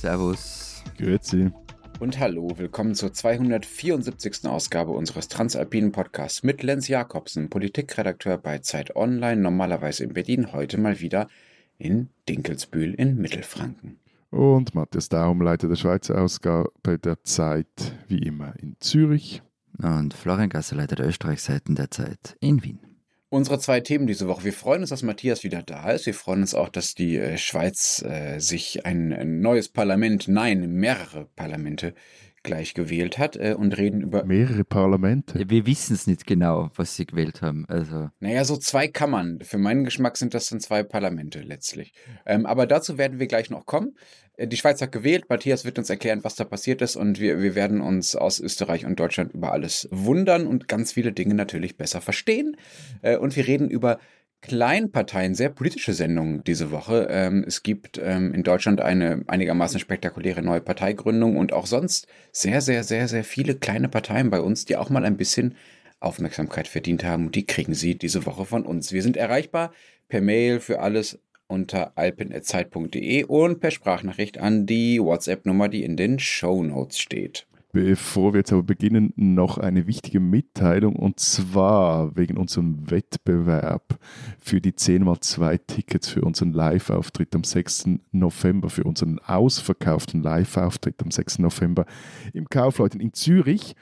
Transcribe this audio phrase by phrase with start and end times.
[0.00, 0.82] Servus.
[0.96, 1.50] Grüezi.
[1.98, 4.46] Und hallo, willkommen zur 274.
[4.46, 10.78] Ausgabe unseres Transalpinen Podcasts mit Lenz Jakobsen, Politikredakteur bei Zeit Online, normalerweise in Berlin, heute
[10.78, 11.28] mal wieder
[11.76, 14.00] in Dinkelsbühl in Mittelfranken.
[14.30, 19.42] Und Matthias Daum, Leiter der Schweizer Ausgabe der Zeit, wie immer in Zürich.
[19.82, 22.89] Und Florian Gasser, Leiter der Österreichseiten der Zeit in Wien.
[23.32, 24.42] Unsere zwei Themen diese Woche.
[24.42, 26.04] Wir freuen uns, dass Matthias wieder da ist.
[26.04, 30.72] Wir freuen uns auch, dass die äh, Schweiz äh, sich ein, ein, neues Parlament, nein,
[30.72, 31.94] mehrere Parlamente
[32.42, 34.24] gleich gewählt hat äh, und reden über.
[34.24, 35.38] Mehrere Parlamente.
[35.38, 37.66] Ja, wir wissen es nicht genau, was sie gewählt haben.
[37.68, 38.10] Also.
[38.20, 39.40] Naja, so zwei Kammern.
[39.42, 41.92] Für meinen Geschmack sind das dann zwei Parlamente letztlich.
[42.26, 43.96] Ähm, aber dazu werden wir gleich noch kommen.
[44.36, 45.26] Äh, die Schweiz hat gewählt.
[45.28, 46.96] Matthias wird uns erklären, was da passiert ist.
[46.96, 51.12] Und wir, wir werden uns aus Österreich und Deutschland über alles wundern und ganz viele
[51.12, 52.56] Dinge natürlich besser verstehen.
[53.02, 53.98] Äh, und wir reden über
[54.42, 57.08] Kleinparteien, sehr politische Sendungen diese Woche.
[57.10, 62.60] Ähm, es gibt ähm, in Deutschland eine einigermaßen spektakuläre neue Parteigründung und auch sonst sehr,
[62.60, 65.56] sehr, sehr, sehr viele kleine Parteien bei uns, die auch mal ein bisschen
[66.00, 67.30] Aufmerksamkeit verdient haben.
[67.30, 68.92] Die kriegen sie diese Woche von uns.
[68.92, 69.72] Wir sind erreichbar
[70.08, 76.18] per Mail für alles unter alpen.zeit.de und per Sprachnachricht an die WhatsApp-Nummer, die in den
[76.18, 77.46] Show Notes steht.
[77.72, 83.96] Bevor wir jetzt aber beginnen, noch eine wichtige Mitteilung und zwar wegen unserem Wettbewerb
[84.40, 87.90] für die 10x2 Tickets für unseren Live-Auftritt am 6.
[88.10, 91.38] November, für unseren ausverkauften Live-Auftritt am 6.
[91.38, 91.86] November
[92.32, 93.76] im Kaufleuten in Zürich.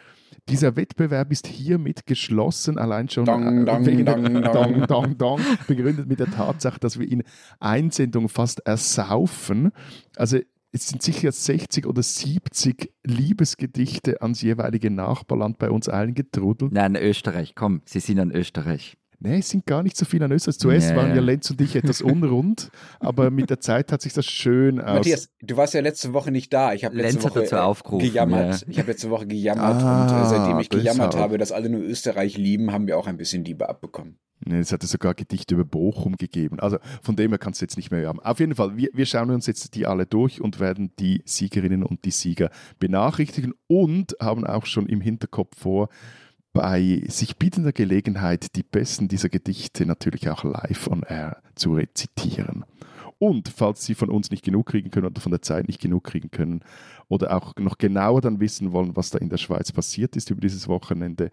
[0.51, 6.09] Dieser Wettbewerb ist hiermit geschlossen, allein schon dong, dong, wegen dong, dong, dong, dong, begründet
[6.09, 7.23] mit der Tatsache, dass wir in
[7.59, 9.73] Einsendungen fast ersaufen.
[10.17, 10.39] Also
[10.73, 16.73] es sind sicher 60 oder 70 Liebesgedichte ans jeweilige Nachbarland bei uns allen getrudelt.
[16.73, 18.97] Nein, Österreich, komm, sie sind an Österreich.
[19.21, 20.59] Nee, es sind gar nicht so viele an Österreich.
[20.59, 20.97] Zuerst nee.
[20.97, 24.81] waren ja Lenz und ich etwas unrund, aber mit der Zeit hat sich das schön
[24.81, 24.99] aus.
[24.99, 26.73] Matthias, du warst ja letzte Woche nicht da.
[26.73, 28.61] Ich habe letzte Lenz Woche dazu aufgerufen, gejammert.
[28.61, 28.67] Ja.
[28.69, 31.81] Ich habe letzte Woche gejammert ah, und äh, seitdem ich gejammert habe, dass alle nur
[31.81, 34.19] Österreich lieben, haben wir auch ein bisschen Liebe abbekommen.
[34.49, 36.61] Es hatte sogar Gedichte über Bochum gegeben.
[36.61, 38.21] Also von dem her kannst du jetzt nicht mehr haben.
[38.21, 41.83] Auf jeden Fall, wir, wir schauen uns jetzt die alle durch und werden die Siegerinnen
[41.83, 45.89] und die Sieger benachrichtigen und haben auch schon im Hinterkopf vor,
[46.59, 52.65] bei sich bietender Gelegenheit die besten dieser Gedichte natürlich auch live on air zu rezitieren.
[53.21, 56.03] Und falls Sie von uns nicht genug kriegen können oder von der Zeit nicht genug
[56.03, 56.65] kriegen können
[57.07, 60.41] oder auch noch genauer dann wissen wollen, was da in der Schweiz passiert ist über
[60.41, 61.31] dieses Wochenende,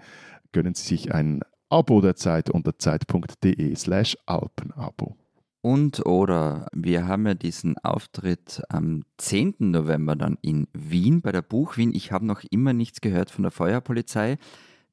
[0.51, 5.15] gönnen Sie sich ein Abo der Zeit unter zeit.de slash Alpenabo.
[5.61, 9.55] Und oder wir haben ja diesen Auftritt am 10.
[9.57, 11.95] November dann in Wien bei der Buch Wien.
[11.95, 14.37] Ich habe noch immer nichts gehört von der Feuerpolizei.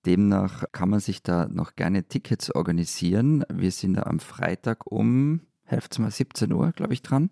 [0.07, 3.45] Demnach kann man sich da noch gerne Tickets organisieren.
[3.53, 7.31] Wir sind da am Freitag um, helft mal, 17 Uhr, glaube ich, dran.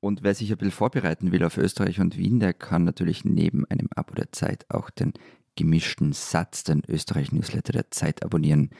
[0.00, 3.64] Und wer sich ein bisschen vorbereiten will auf Österreich und Wien, der kann natürlich neben
[3.66, 5.14] einem Abo der Zeit auch den
[5.56, 8.70] gemischten Satz, den Österreich-Newsletter der Zeit abonnieren.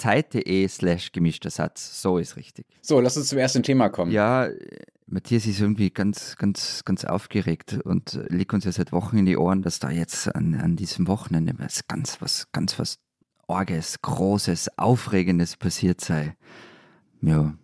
[0.00, 2.66] Zeit.de slash gemischter Satz, so ist richtig.
[2.80, 4.10] So, lass uns zum ersten Thema kommen.
[4.10, 4.48] Ja,
[5.06, 9.36] Matthias ist irgendwie ganz, ganz, ganz aufgeregt und liegt uns ja seit Wochen in die
[9.36, 12.98] Ohren, dass da jetzt an, an diesem Wochenende was ganz was, ganz was
[13.46, 16.36] Orges, Großes, Aufregendes passiert sei.
[17.20, 17.54] Ja,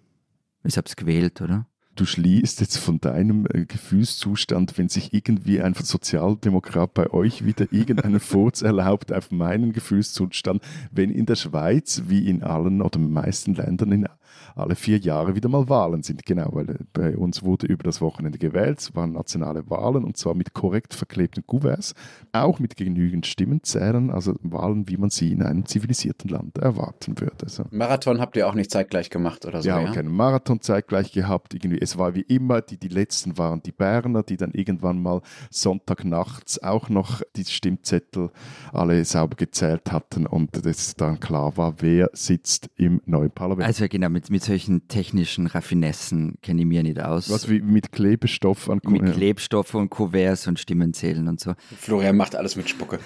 [0.64, 1.66] ich hab's gewählt, oder?
[1.96, 7.66] Du schließt jetzt von deinem äh, Gefühlszustand, wenn sich irgendwie ein Sozialdemokrat bei euch wieder
[7.72, 10.62] irgendeinen Furz erlaubt auf meinen Gefühlszustand,
[10.92, 14.08] wenn in der Schweiz, wie in allen oder meisten Ländern in
[14.56, 16.24] alle vier Jahre wieder mal Wahlen sind.
[16.24, 20.16] Genau, weil äh, bei uns wurde über das Wochenende gewählt, es waren nationale Wahlen und
[20.16, 21.94] zwar mit korrekt verklebten Kuverts,
[22.32, 27.48] auch mit genügend Stimmenzählern, also Wahlen, wie man sie in einem zivilisierten Land erwarten würde.
[27.48, 27.64] So.
[27.70, 29.66] Marathon habt ihr auch nicht zeitgleich gemacht oder so?
[29.66, 29.92] Wir haben ja?
[29.92, 31.52] keinen Marathon zeitgleich gehabt.
[31.54, 35.20] Irgendwie, es war wie immer, die, die letzten waren die Berner, die dann irgendwann mal
[35.50, 38.30] Sonntagnachts auch noch die Stimmzettel
[38.72, 43.66] alle sauber gezählt hatten und es dann klar war, wer sitzt im neuen Parlament.
[43.66, 47.30] Also genau, mit, mit solchen technischen Raffinessen kenne ich mir nicht aus.
[47.30, 51.54] Was wie mit Klebstoff an Mit Klebstoff und Kuverts und Stimmenzählen und so.
[51.78, 53.00] Florian macht alles mit Spucke.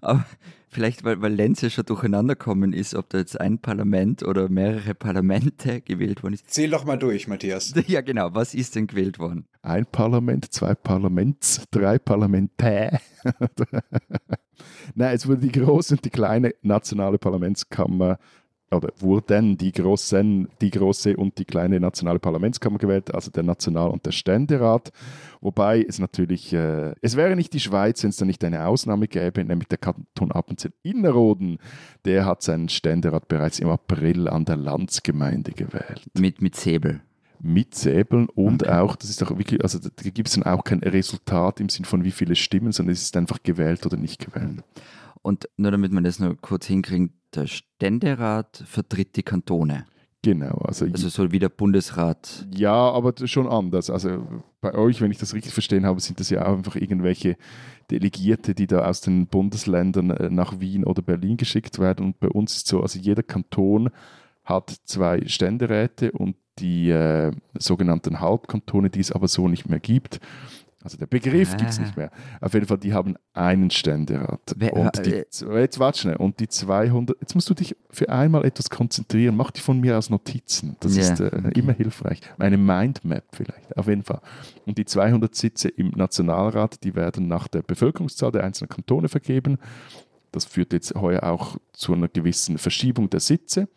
[0.00, 0.24] Aber
[0.68, 4.48] vielleicht, weil, weil Lenz ja schon durcheinander gekommen ist, ob da jetzt ein Parlament oder
[4.48, 6.50] mehrere Parlamente gewählt worden ist.
[6.50, 7.74] Zähl doch mal durch, Matthias.
[7.86, 8.34] Ja, genau.
[8.34, 9.46] Was ist denn gewählt worden?
[9.62, 12.98] Ein Parlament, zwei Parlaments, drei Parlamente.
[14.94, 18.18] Nein, es wurde die große und die kleine nationale Parlamentskammer
[18.70, 23.90] oder wurden die großen, die große und die kleine nationale Parlamentskammer gewählt, also der National-
[23.90, 24.90] und der Ständerat.
[25.40, 29.06] Wobei es natürlich, äh, es wäre nicht die Schweiz, wenn es da nicht eine Ausnahme
[29.06, 31.58] gäbe, nämlich der Kanton Appenzell Innerrhoden.
[32.04, 36.02] Der hat seinen Ständerat bereits im April an der Landsgemeinde gewählt.
[36.18, 37.02] Mit, mit Säbel.
[37.38, 38.72] mitsäbeln und okay.
[38.72, 41.84] auch, das ist auch wirklich, also da gibt es dann auch kein Resultat im Sinn
[41.84, 44.64] von wie viele Stimmen, sondern es ist einfach gewählt oder nicht gewählt.
[45.22, 49.86] Und nur damit man das noch kurz hinkriegt, der Ständerat vertritt die Kantone.
[50.22, 50.56] Genau.
[50.64, 52.48] Also, also so wie der Bundesrat.
[52.52, 53.90] Ja, aber schon anders.
[53.90, 54.26] Also
[54.60, 57.36] bei euch, wenn ich das richtig verstehen habe, sind das ja auch einfach irgendwelche
[57.92, 62.06] Delegierte, die da aus den Bundesländern äh, nach Wien oder Berlin geschickt werden.
[62.06, 63.90] Und bei uns ist so, also jeder Kanton
[64.44, 70.20] hat zwei Ständeräte und die äh, sogenannten Halbkantone, die es aber so nicht mehr gibt.
[70.82, 71.56] Also der Begriff ah.
[71.56, 72.10] gibt es nicht mehr.
[72.40, 74.54] Auf jeden Fall, die haben einen Ständerat.
[74.56, 76.16] Wer, und die, äh, jetzt warte schnell.
[76.16, 79.36] Und die 200, jetzt musst du dich für einmal etwas konzentrieren.
[79.36, 80.76] Mach die von mir aus Notizen.
[80.80, 81.12] Das yeah.
[81.12, 81.58] ist äh, okay.
[81.58, 82.20] immer hilfreich.
[82.38, 84.20] Eine Mindmap vielleicht, auf jeden Fall.
[84.64, 89.58] Und die 200 Sitze im Nationalrat, die werden nach der Bevölkerungszahl der einzelnen Kantone vergeben.
[90.30, 93.68] Das führt jetzt heuer auch zu einer gewissen Verschiebung der Sitze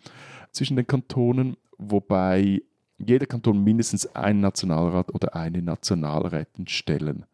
[0.52, 2.62] zwischen den Kantonen, wobei
[3.06, 7.26] jeder Kanton mindestens einen Nationalrat oder eine Nationalrätin stellen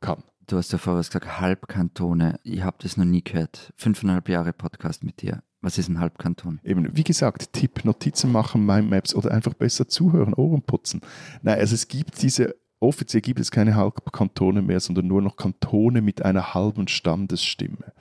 [0.00, 0.22] kann.
[0.46, 2.40] Du hast ja vorher gesagt, Halbkantone.
[2.42, 3.72] Ich habe das noch nie gehört.
[3.76, 5.42] Fünfeinhalb Jahre Podcast mit dir.
[5.60, 6.60] Was ist ein Halbkanton?
[6.64, 11.00] Eben, wie gesagt, Tipp, Notizen machen, Mindmaps oder einfach besser zuhören, Ohren putzen.
[11.42, 16.02] Nein, also es gibt diese, offiziell gibt es keine Halbkantone mehr, sondern nur noch Kantone
[16.02, 17.92] mit einer halben Standesstimme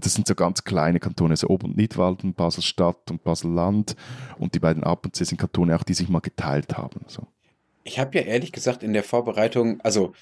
[0.00, 3.96] das sind so ganz kleine Kantone, so Ober- und Nidwalden, Basel-Stadt und Basel-Land.
[4.38, 7.00] Und die beiden Ab- und C sind Kantone auch, die sich mal geteilt haben.
[7.06, 7.26] So.
[7.84, 10.12] Ich habe ja ehrlich gesagt in der Vorbereitung, also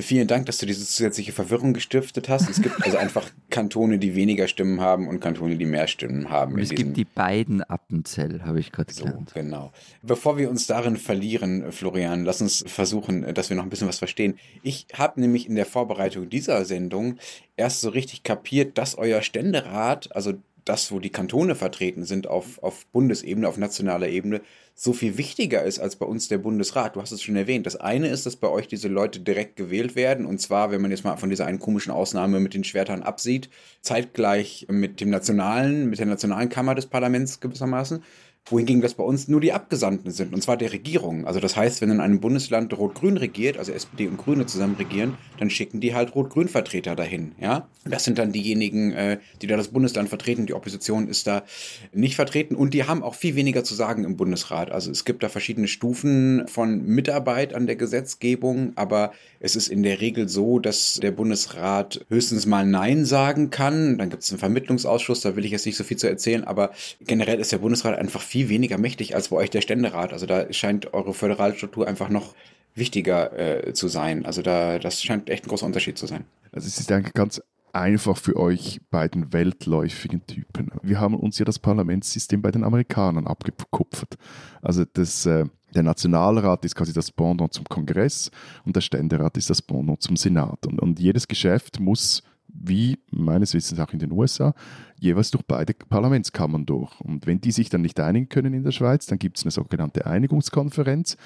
[0.00, 2.48] vielen Dank, dass du diese zusätzliche Verwirrung gestiftet hast.
[2.48, 6.58] Es gibt also einfach Kantone, die weniger Stimmen haben und Kantone, die mehr Stimmen haben.
[6.58, 9.32] es gibt die beiden Appenzell, habe ich gerade so, gelernt.
[9.34, 9.72] Genau.
[10.02, 13.98] Bevor wir uns darin verlieren, Florian, lass uns versuchen, dass wir noch ein bisschen was
[13.98, 14.38] verstehen.
[14.62, 17.18] Ich habe nämlich in der Vorbereitung dieser Sendung
[17.56, 20.34] erst so richtig kapiert, dass euer Ständerat, also
[20.64, 24.40] das, wo die Kantone vertreten sind auf, auf Bundesebene, auf nationaler Ebene,
[24.76, 26.96] so viel wichtiger ist als bei uns der Bundesrat.
[26.96, 27.64] Du hast es schon erwähnt.
[27.64, 30.26] Das eine ist, dass bei euch diese Leute direkt gewählt werden.
[30.26, 33.48] Und zwar, wenn man jetzt mal von dieser einen komischen Ausnahme mit den Schwertern absieht,
[33.82, 38.02] zeitgleich mit dem nationalen, mit der nationalen Kammer des Parlaments gewissermaßen
[38.46, 41.26] wohingegen das bei uns nur die Abgesandten sind, und zwar der Regierung.
[41.26, 45.16] Also das heißt, wenn in einem Bundesland Rot-Grün regiert, also SPD und Grüne zusammen regieren,
[45.38, 47.32] dann schicken die halt Rot-Grün-Vertreter dahin.
[47.40, 47.68] Ja?
[47.86, 50.44] Das sind dann diejenigen, äh, die da das Bundesland vertreten.
[50.44, 51.44] Die Opposition ist da
[51.92, 54.70] nicht vertreten und die haben auch viel weniger zu sagen im Bundesrat.
[54.70, 59.82] Also es gibt da verschiedene Stufen von Mitarbeit an der Gesetzgebung, aber es ist in
[59.82, 63.96] der Regel so, dass der Bundesrat höchstens mal Nein sagen kann.
[63.96, 66.72] Dann gibt es einen Vermittlungsausschuss, da will ich jetzt nicht so viel zu erzählen, aber
[67.00, 70.12] generell ist der Bundesrat einfach viel viel weniger mächtig als bei euch der Ständerat.
[70.12, 72.34] Also da scheint eure Föderalstruktur einfach noch
[72.74, 74.26] wichtiger äh, zu sein.
[74.26, 76.24] Also da, das scheint echt ein großer Unterschied zu sein.
[76.50, 77.40] Also es ist eigentlich ganz
[77.72, 80.72] einfach für euch beiden weltläufigen Typen.
[80.82, 84.16] Wir haben uns ja das Parlamentssystem bei den Amerikanern abgekupfert.
[84.62, 88.32] Also das, äh, der Nationalrat ist quasi das Pendant zum Kongress
[88.64, 90.66] und der Ständerat ist das Pendant zum Senat.
[90.66, 94.54] Und, und jedes Geschäft muss wie meines Wissens auch in den USA,
[95.04, 97.00] jeweils durch beide Parlamentskammern durch.
[97.00, 99.52] Und wenn die sich dann nicht einigen können in der Schweiz, dann gibt es eine
[99.52, 101.16] sogenannte Einigungskonferenz.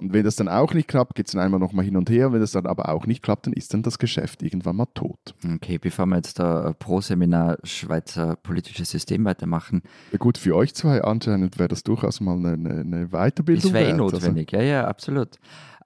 [0.00, 2.32] Und wenn das dann auch nicht klappt, geht es dann einmal nochmal hin und her.
[2.32, 5.34] Wenn das dann aber auch nicht klappt, dann ist dann das Geschäft irgendwann mal tot.
[5.44, 9.82] Okay, bevor wir jetzt da pro Seminar Schweizer politisches System weitermachen.
[10.12, 13.62] Ja gut, für euch zwei anscheinend wäre das durchaus mal eine, eine Weiterbildung.
[13.62, 14.64] Das wäre eh also notwendig, also.
[14.64, 15.36] ja, ja, absolut.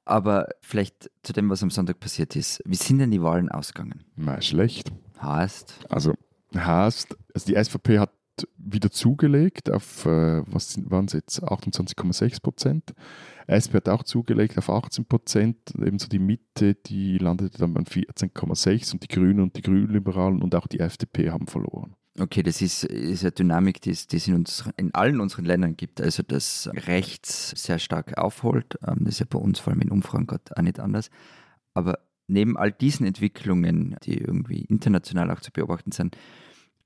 [0.05, 2.63] Aber vielleicht zu dem, was am Sonntag passiert ist.
[2.65, 4.05] Wie sind denn die Wahlen ausgegangen?
[4.15, 4.93] Na, schlecht.
[5.21, 5.75] Heißt?
[5.89, 6.15] Also,
[6.55, 8.11] heißt, also die SVP hat
[8.57, 12.95] wieder zugelegt auf, äh, was waren es jetzt, 28,6 Prozent.
[13.47, 15.57] SP hat auch zugelegt auf 18 Prozent.
[15.79, 20.55] Ebenso die Mitte, die landete dann bei 14,6 und die Grünen und die Grünliberalen und
[20.55, 21.95] auch die FDP haben verloren.
[22.19, 25.45] Okay, das ist, ist eine Dynamik, die es, die es in, uns, in allen unseren
[25.45, 26.01] Ländern gibt.
[26.01, 28.79] Also, dass rechts sehr stark aufholt.
[28.87, 31.11] Ähm, das ist ja bei uns vor allem in Umfragen gerade auch nicht anders.
[31.75, 36.17] Aber neben all diesen Entwicklungen, die irgendwie international auch zu beobachten sind,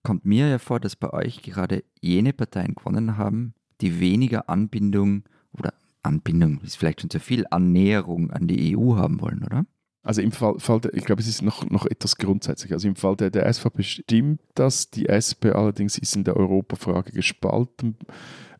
[0.02, 5.24] kommt mir ja vor, dass bei euch gerade jene Parteien gewonnen haben, die weniger Anbindung
[5.52, 9.64] oder Anbindung ist vielleicht schon zu viel, Annäherung an die EU haben wollen, oder?
[10.02, 12.72] Also im Fall, Fall der, ich glaube, es ist noch, noch etwas grundsätzlich.
[12.72, 17.12] Also im Fall der, der SVP stimmt das, die SP allerdings ist in der Europafrage
[17.12, 17.96] gespalten,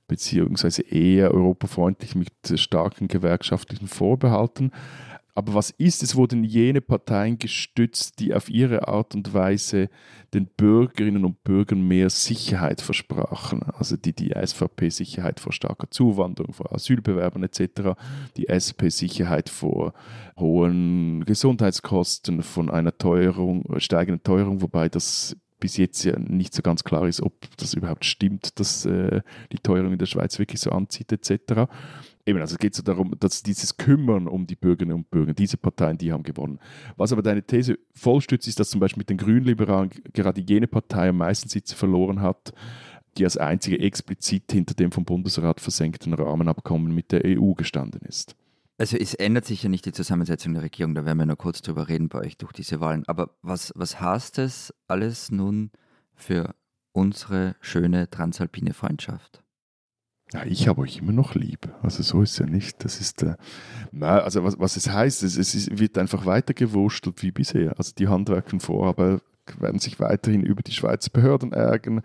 [0.08, 4.73] beziehungsweise eher europafreundlich mit starken gewerkschaftlichen Vorbehalten.
[5.38, 6.02] Aber was ist?
[6.02, 9.88] Es wurden jene Parteien gestützt, die auf ihre Art und Weise
[10.35, 13.62] den Bürgerinnen und Bürgern mehr Sicherheit versprachen.
[13.62, 17.92] Also die, die SVP Sicherheit vor starker Zuwanderung, vor Asylbewerbern etc.,
[18.37, 19.92] die SP Sicherheit vor
[20.37, 26.83] hohen Gesundheitskosten, von einer Teuerung, steigenden Teuerung, wobei das bis jetzt ja nicht so ganz
[26.83, 30.71] klar ist, ob das überhaupt stimmt, dass äh, die Teuerung in der Schweiz wirklich so
[30.71, 31.71] anzieht etc.
[32.27, 35.57] Eben, also es geht so darum, dass dieses Kümmern um die Bürgerinnen und Bürger, diese
[35.57, 36.59] Parteien, die haben gewonnen.
[36.97, 41.09] Was aber deine These vollstützt, ist, dass zum Beispiel mit den Grünliberalen gerade jene Partei
[41.09, 42.53] am meisten Sitze verloren hat,
[43.17, 48.37] die als einzige explizit hinter dem vom Bundesrat versenkten Rahmenabkommen mit der EU gestanden ist.
[48.79, 51.63] Also es ändert sich ja nicht die Zusammensetzung der Regierung, da werden wir noch kurz
[51.63, 53.03] drüber reden bei euch durch diese Wahlen.
[53.09, 55.73] Aber was, was heißt das alles nun
[56.15, 56.55] für
[56.93, 59.43] unsere schöne transalpine Freundschaft?
[60.35, 61.70] Ja, ich habe euch immer noch lieb.
[61.82, 62.85] Also so ist es ja nicht.
[62.85, 63.25] Das ist,
[63.92, 67.75] na, also was, was es heißt, es, es ist, wird einfach weitergewurstelt wie bisher.
[67.78, 69.23] Also die Handwerker Vorarbeiter
[69.58, 72.02] werden sich weiterhin über die Schweizer Behörden ärgern.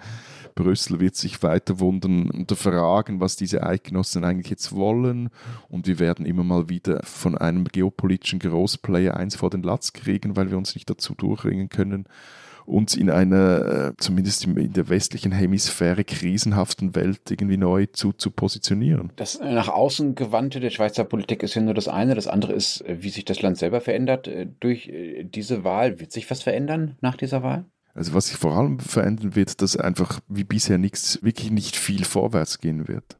[0.56, 5.30] Brüssel wird sich weiter wundern und fragen, was diese Eidgenossen eigentlich jetzt wollen.
[5.68, 10.38] Und wir werden immer mal wieder von einem geopolitischen Großplayer eins vor den Latz kriegen,
[10.38, 12.08] weil wir uns nicht dazu durchringen können
[12.66, 18.32] uns in einer, äh, zumindest in der westlichen Hemisphäre, krisenhaften Welt irgendwie neu zu, zu
[18.32, 19.12] positionieren.
[19.16, 22.16] Das nach außen gewandte der Schweizer Politik ist ja nur das eine.
[22.16, 24.92] Das andere ist, äh, wie sich das Land selber verändert äh, durch
[25.24, 26.00] diese Wahl.
[26.00, 27.66] Wird sich was verändern nach dieser Wahl?
[27.94, 32.06] Also was sich vor allem verändern wird, dass einfach wie bisher nichts, wirklich nicht viel
[32.06, 33.18] vorwärts gehen wird.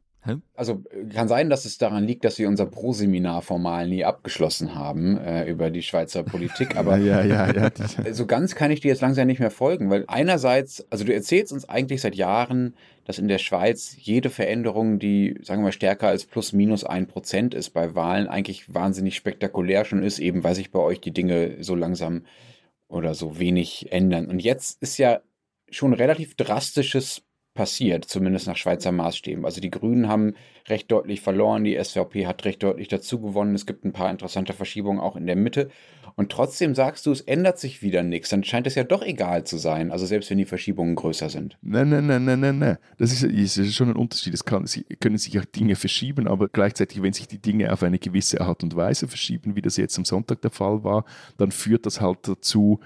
[0.54, 5.18] Also kann sein, dass es daran liegt, dass wir unser Pro-Seminar formal nie abgeschlossen haben
[5.18, 6.76] äh, über die Schweizer Politik.
[6.76, 7.70] Aber ja, ja, ja,
[8.12, 11.52] so ganz kann ich dir jetzt langsam nicht mehr folgen, weil einerseits, also du erzählst
[11.52, 16.08] uns eigentlich seit Jahren, dass in der Schweiz jede Veränderung, die, sagen wir mal, stärker
[16.08, 20.54] als plus minus ein Prozent ist bei Wahlen, eigentlich wahnsinnig spektakulär schon ist, eben weil
[20.54, 22.24] sich bei euch die Dinge so langsam
[22.88, 24.26] oder so wenig ändern.
[24.26, 25.20] Und jetzt ist ja
[25.70, 27.22] schon relativ drastisches
[27.54, 29.44] passiert, zumindest nach Schweizer Maßstäben.
[29.44, 30.34] Also die Grünen haben
[30.68, 33.54] recht deutlich verloren, die SVP hat recht deutlich dazu gewonnen.
[33.54, 35.70] Es gibt ein paar interessante Verschiebungen auch in der Mitte.
[36.16, 38.28] Und trotzdem sagst du, es ändert sich wieder nichts.
[38.30, 41.56] Dann scheint es ja doch egal zu sein, also selbst wenn die Verschiebungen größer sind.
[41.62, 42.78] Nein, nein, nein, nein, nein, nein.
[42.98, 44.34] Das ist, ist schon ein Unterschied.
[44.34, 44.66] Es kann,
[45.00, 48.62] können sich auch Dinge verschieben, aber gleichzeitig, wenn sich die Dinge auf eine gewisse Art
[48.64, 51.04] und Weise verschieben, wie das jetzt am Sonntag der Fall war,
[51.36, 52.80] dann führt das halt dazu,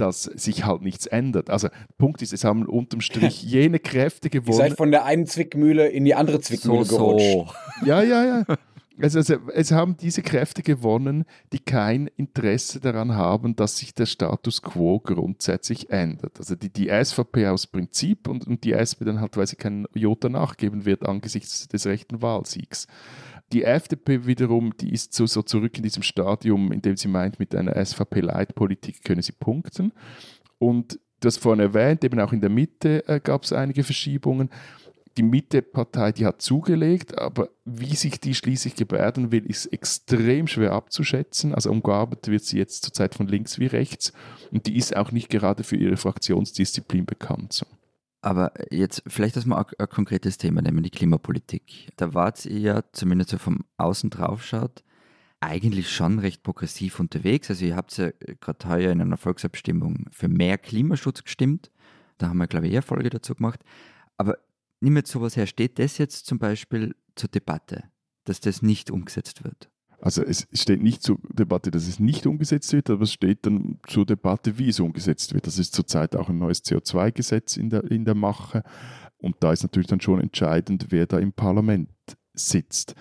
[0.00, 1.50] dass sich halt nichts ändert.
[1.50, 4.58] Also Punkt ist, es haben unterm Strich jene Kräfte gewonnen.
[4.58, 7.32] Ihr seid von der einen Zwickmühle in die andere Zwickmühle so, gerutscht.
[7.32, 7.86] So.
[7.86, 8.44] Ja, ja, ja.
[9.02, 14.04] Also, also, es haben diese Kräfte gewonnen, die kein Interesse daran haben, dass sich der
[14.04, 16.38] Status quo grundsätzlich ändert.
[16.38, 19.86] Also die, die SVP aus Prinzip und, und die SP dann halt, weil sie keinen
[19.94, 22.86] Jota nachgeben wird angesichts des rechten Wahlsiegs.
[23.52, 27.40] Die FDP wiederum, die ist so, so zurück in diesem Stadium, in dem sie meint,
[27.40, 29.92] mit einer SVP-Leitpolitik könne sie punkten.
[30.58, 34.50] Und das vorhin erwähnt, eben auch in der Mitte äh, gab es einige Verschiebungen.
[35.16, 40.72] Die Mitte-Partei, die hat zugelegt, aber wie sich die schließlich gebärden will, ist extrem schwer
[40.72, 41.52] abzuschätzen.
[41.52, 44.12] Also umgearbeitet wird sie jetzt zurzeit von links wie rechts
[44.52, 47.52] und die ist auch nicht gerade für ihre Fraktionsdisziplin bekannt.
[47.52, 47.66] So.
[48.22, 51.88] Aber jetzt vielleicht erstmal ein, ein konkretes Thema, nämlich die Klimapolitik.
[51.96, 54.82] Da wart ihr ja, zumindest so vom Außen drauf schaut,
[55.40, 57.48] eigentlich schon recht progressiv unterwegs.
[57.48, 58.10] Also ihr habt ja
[58.40, 61.70] gerade heuer in einer Volksabstimmung für mehr Klimaschutz gestimmt.
[62.18, 63.60] Da haben wir, glaube ich, eher Folge dazu gemacht.
[64.18, 64.36] Aber
[64.80, 67.84] nimm jetzt sowas her, steht das jetzt zum Beispiel zur Debatte,
[68.24, 69.70] dass das nicht umgesetzt wird?
[70.02, 73.78] Also es steht nicht zur Debatte, dass es nicht umgesetzt wird, aber es steht dann
[73.86, 75.46] zur Debatte, wie es umgesetzt wird.
[75.46, 78.62] Das ist zurzeit auch ein neues CO2-Gesetz in der, in der Mache.
[79.18, 81.90] Und da ist natürlich dann schon entscheidend, wer da im Parlament
[82.32, 82.94] sitzt.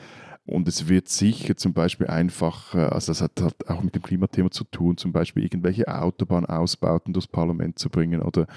[0.46, 4.50] Und es wird sicher zum Beispiel einfach, also das hat, hat auch mit dem Klimathema
[4.50, 8.48] zu tun, zum Beispiel irgendwelche Autobahnausbauten durchs Parlament zu bringen oder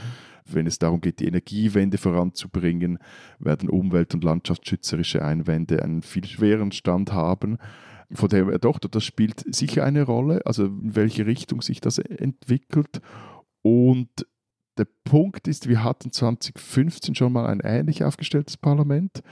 [0.47, 2.99] wenn es darum geht, die Energiewende voranzubringen,
[3.39, 7.59] werden umwelt- und landschaftsschützerische Einwände einen viel schweren Stand haben.
[8.15, 11.99] Von dem her doch, das spielt sicher eine Rolle, also in welche Richtung sich das
[11.99, 13.01] entwickelt.
[13.63, 14.27] Und
[14.79, 19.23] der Punkt ist, wir hatten 2015 schon mal ein ähnlich aufgestelltes Parlament,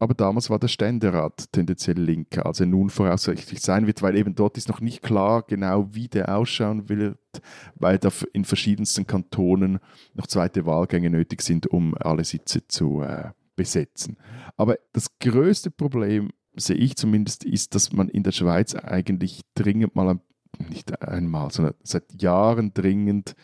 [0.00, 4.34] aber damals war der Ständerat tendenziell linker, als er nun voraussichtlich sein wird, weil eben
[4.34, 7.18] dort ist noch nicht klar genau, wie der ausschauen wird,
[7.74, 9.78] weil da in verschiedensten Kantonen
[10.14, 14.16] noch zweite Wahlgänge nötig sind, um alle Sitze zu äh, besetzen.
[14.56, 19.94] Aber das größte Problem sehe ich zumindest, ist, dass man in der Schweiz eigentlich dringend
[19.94, 20.20] mal,
[20.68, 23.34] nicht einmal, sondern seit Jahren dringend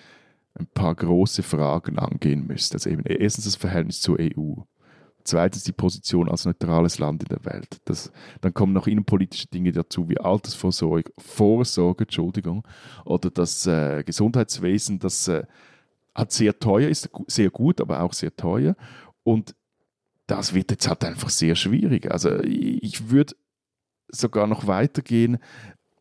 [0.54, 2.76] ein paar große Fragen angehen müsste.
[2.76, 4.54] Also eben erstens das Verhältnis zur EU.
[5.24, 7.80] Zweitens die Position als neutrales Land in der Welt.
[7.84, 12.62] Das, dann kommen noch innenpolitische Dinge dazu, wie Altersvorsorge, Vorsorge, Entschuldigung,
[13.04, 15.44] oder das äh, Gesundheitswesen, das äh,
[16.14, 18.76] hat sehr teuer ist, sehr gut, aber auch sehr teuer.
[19.24, 19.56] Und
[20.26, 22.10] das wird jetzt halt einfach sehr schwierig.
[22.10, 23.34] Also ich würde
[24.08, 25.38] sogar noch weitergehen,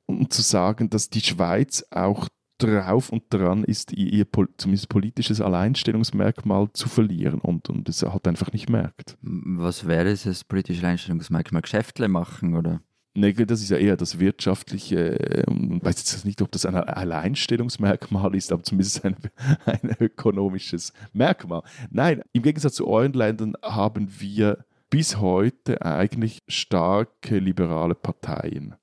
[0.06, 2.28] um zu sagen, dass die Schweiz auch
[2.58, 4.26] drauf und dran ist, ihr
[4.58, 9.18] zumindest politisches Alleinstellungsmerkmal zu verlieren und, und es halt einfach nicht merkt.
[9.22, 11.62] Was wäre das politische Alleinstellungsmerkmal?
[11.62, 12.82] Geschäftle machen oder?
[13.18, 16.76] Nee, das ist ja eher das wirtschaftliche, ich ähm, weiß jetzt nicht, ob das ein
[16.76, 19.16] Alleinstellungsmerkmal ist, aber zumindest ein,
[19.66, 21.64] ein ökonomisches Merkmal.
[21.90, 28.76] Nein, im Gegensatz zu euren Ländern haben wir bis heute eigentlich starke liberale Parteien.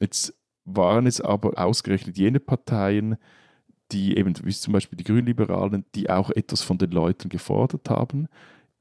[0.00, 0.34] Jetzt
[0.64, 3.18] waren es aber ausgerechnet jene Parteien,
[3.92, 8.28] die eben, wie zum Beispiel die Grünliberalen, die auch etwas von den Leuten gefordert haben,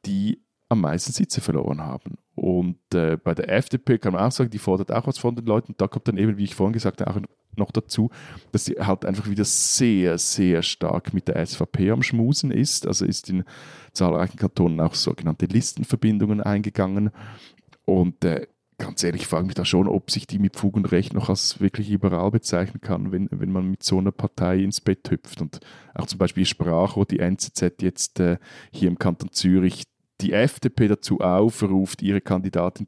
[0.05, 2.17] die am meisten Sitze verloren haben.
[2.35, 5.45] Und äh, bei der FDP kann man auch sagen, die fordert auch was von den
[5.45, 5.75] Leuten.
[5.77, 7.21] Da kommt dann eben, wie ich vorhin gesagt habe, auch
[7.55, 8.09] noch dazu,
[8.51, 12.85] dass sie halt einfach wieder sehr, sehr stark mit der SVP am Schmusen ist.
[12.85, 13.43] Also ist in
[13.93, 17.11] zahlreichen Kantonen auch sogenannte Listenverbindungen eingegangen.
[17.85, 18.47] Und äh,
[18.77, 21.29] ganz ehrlich, ich frage mich da schon, ob sich die mit Fug und Recht noch
[21.29, 25.41] als wirklich liberal bezeichnen kann, wenn, wenn man mit so einer Partei ins Bett hüpft.
[25.41, 25.59] Und
[25.95, 28.37] auch zum Beispiel Sprachrohr, die NZZ jetzt äh,
[28.71, 29.83] hier im Kanton Zürich
[30.21, 32.87] die FDP dazu aufruft, ihre Kandidatin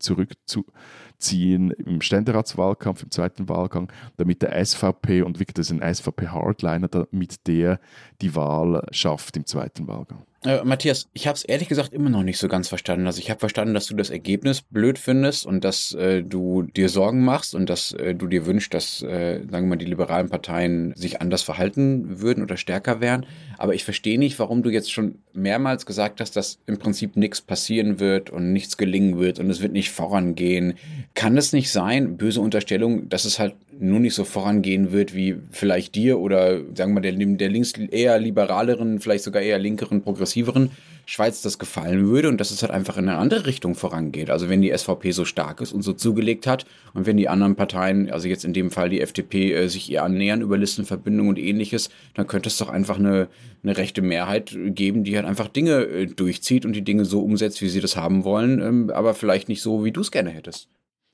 [1.19, 6.88] zurückzuziehen im Ständeratswahlkampf, im zweiten Wahlgang, damit der SVP, und wirklich das ist ein SVP-Hardliner,
[6.88, 7.79] damit der
[8.21, 10.23] die Wahl schafft im zweiten Wahlgang.
[10.45, 13.07] Äh, Matthias, ich habe es ehrlich gesagt immer noch nicht so ganz verstanden.
[13.07, 16.88] Also ich habe verstanden, dass du das Ergebnis blöd findest und dass äh, du dir
[16.88, 20.29] Sorgen machst und dass äh, du dir wünschst, dass, äh, sagen wir mal, die liberalen
[20.29, 23.25] Parteien sich anders verhalten würden oder stärker wären.
[23.57, 27.41] Aber ich verstehe nicht, warum du jetzt schon mehrmals gesagt hast, dass im Prinzip nichts
[27.41, 30.75] passieren wird und nichts gelingen wird und es wird nicht vorangehen.
[31.19, 35.35] Kann es nicht sein, böse Unterstellung, dass es halt nur nicht so vorangehen wird wie
[35.51, 40.01] vielleicht dir oder sagen wir mal der, der links eher liberaleren, vielleicht sogar eher linkeren,
[40.01, 40.71] progressiveren
[41.05, 44.29] Schweiz das gefallen würde und dass es halt einfach in eine andere Richtung vorangeht.
[44.29, 47.57] Also wenn die SVP so stark ist und so zugelegt hat und wenn die anderen
[47.57, 51.38] Parteien, also jetzt in dem Fall die FDP, äh, sich ihr annähern über Listenverbindungen und
[51.38, 53.27] ähnliches, dann könnte es doch einfach eine,
[53.61, 57.61] eine rechte Mehrheit geben, die halt einfach Dinge äh, durchzieht und die Dinge so umsetzt,
[57.61, 60.69] wie sie das haben wollen, ähm, aber vielleicht nicht so, wie du es gerne hättest.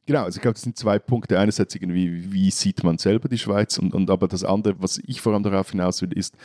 [0.06, 1.40] Genau, also ich glaube, das sind zwei Punkte.
[1.40, 5.22] Einerseits irgendwie, wie sieht man selber die Schweiz und, und aber das andere, was ich
[5.22, 6.36] vor allem darauf hinaus will, ist,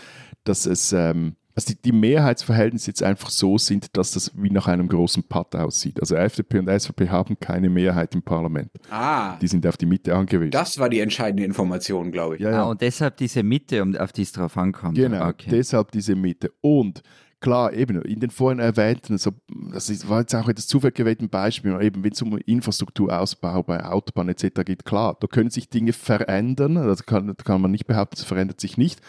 [0.45, 4.67] dass es ähm, also die, die, Mehrheitsverhältnisse jetzt einfach so sind, dass das wie nach
[4.67, 6.01] einem großen Patt aussieht.
[6.01, 8.71] Also FDP und SVP haben keine Mehrheit im Parlament.
[8.89, 9.37] Ah.
[9.37, 10.53] Die sind auf die Mitte angewiesen.
[10.53, 12.43] Das war die entscheidende Information, glaube ich.
[12.43, 12.63] Ja, ja.
[12.63, 14.97] Ah, und deshalb diese Mitte, auf die es drauf ankommt.
[14.97, 15.51] Genau, okay.
[15.51, 16.53] deshalb diese Mitte.
[16.61, 17.03] Und
[17.41, 19.33] klar, eben in den vorhin erwähnten, so,
[19.73, 24.35] das war jetzt auch das zufällig gewählte Beispiel, eben wenn es um Infrastrukturausbau bei Autobahnen
[24.35, 24.63] etc.
[24.65, 28.61] geht, klar, da können sich Dinge verändern, das kann, kann man nicht behaupten, es verändert
[28.61, 29.01] sich nicht.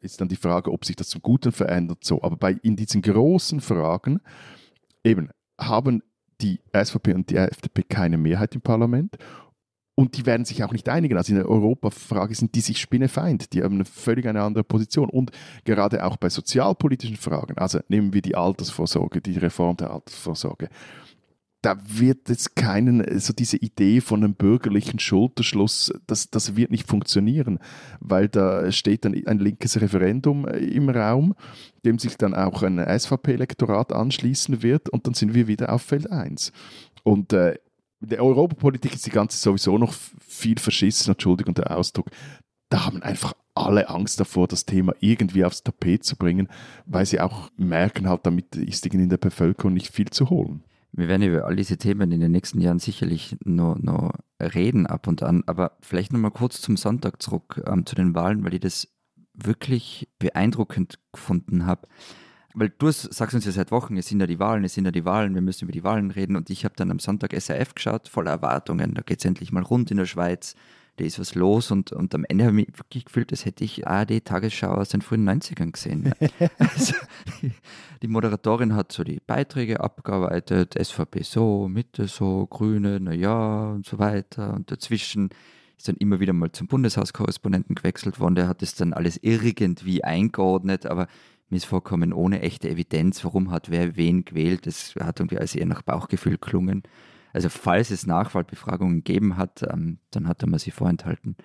[0.00, 2.22] Ist dann die Frage, ob sich das zum Guten verändert, so.
[2.22, 4.20] Aber bei, in diesen großen Fragen
[5.02, 6.02] eben haben
[6.40, 9.16] die SVP und die FDP keine Mehrheit im Parlament
[9.94, 11.16] und die werden sich auch nicht einigen.
[11.16, 13.52] Also in der Europafrage sind die sich spinnefeind.
[13.52, 15.08] Die haben eine völlig eine andere Position.
[15.08, 15.30] Und
[15.64, 20.68] gerade auch bei sozialpolitischen Fragen, also nehmen wir die Altersvorsorge, die Reform der Altersvorsorge,
[21.64, 26.86] da wird es keinen, so diese Idee von einem bürgerlichen Schulterschluss, das, das wird nicht
[26.86, 27.58] funktionieren,
[28.00, 31.34] weil da steht dann ein linkes Referendum im Raum,
[31.86, 36.10] dem sich dann auch ein SVP-Elektorat anschließen wird und dann sind wir wieder auf Feld
[36.10, 36.52] 1.
[37.02, 37.54] Und äh,
[38.00, 42.10] in der Europapolitik ist die ganze sowieso noch viel verschissen, Entschuldigung der Ausdruck.
[42.68, 46.48] Da haben einfach alle Angst davor, das Thema irgendwie aufs Tapet zu bringen,
[46.86, 50.64] weil sie auch merken halt, damit ist in der Bevölkerung nicht viel zu holen.
[50.92, 55.06] Wir werden über all diese Themen in den nächsten Jahren sicherlich noch, noch reden ab
[55.08, 58.60] und an, aber vielleicht nochmal kurz zum Sonntag zurück, ähm, zu den Wahlen, weil ich
[58.60, 58.88] das
[59.34, 61.88] wirklich beeindruckend gefunden habe
[62.54, 64.92] weil du sagst uns ja seit Wochen, es sind ja die Wahlen, es sind ja
[64.92, 66.36] die Wahlen, wir müssen über die Wahlen reden.
[66.36, 68.94] Und ich habe dann am Sonntag SRF geschaut, voller Erwartungen.
[68.94, 70.54] Da geht es endlich mal rund in der Schweiz,
[70.96, 71.72] da ist was los.
[71.72, 75.02] Und, und am Ende habe ich mich wirklich gefühlt, als hätte ich ARD-Tagesschau aus den
[75.02, 76.12] frühen 90ern gesehen.
[76.58, 76.94] also,
[77.42, 77.50] die,
[78.02, 83.98] die, Moderatorin hat so die Beiträge abgearbeitet, SVP so, Mitte so, Grüne, naja und so
[83.98, 84.54] weiter.
[84.54, 85.30] Und dazwischen
[85.76, 88.36] ist dann immer wieder mal zum Bundeshauskorrespondenten gewechselt worden.
[88.36, 91.08] Der hat es dann alles irgendwie eingeordnet, aber
[91.54, 94.66] ist vollkommen ohne echte Evidenz, warum hat wer wen gewählt.
[94.66, 96.82] Das hat irgendwie als eher nach Bauchgefühl klungen.
[97.32, 101.36] Also falls es Nachwahlbefragungen gegeben hat, ähm, dann hat er mir sie vorenthalten.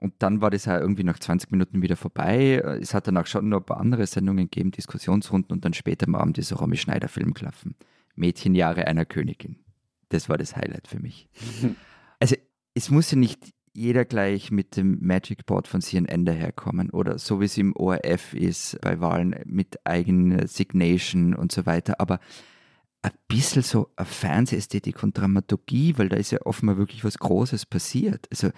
[0.00, 2.56] Und dann war das ja irgendwie nach 20 Minuten wieder vorbei.
[2.80, 6.16] Es hat danach schon noch ein paar andere Sendungen gegeben, Diskussionsrunden und dann später am
[6.16, 7.76] Abend dieser Romy Schneider-Film klaffen.
[8.16, 9.60] Mädchenjahre einer Königin.
[10.08, 11.28] Das war das Highlight für mich.
[12.18, 12.36] Also
[12.74, 17.40] es muss ja nicht jeder gleich mit dem Magic Board von CNN daherkommen oder so
[17.40, 22.00] wie es im ORF ist bei Wahlen mit eigener Signation und so weiter.
[22.00, 22.20] Aber
[23.02, 27.66] ein bisschen so eine Fernsehästhetik und Dramaturgie, weil da ist ja offenbar wirklich was Großes
[27.66, 28.28] passiert.
[28.30, 28.50] Also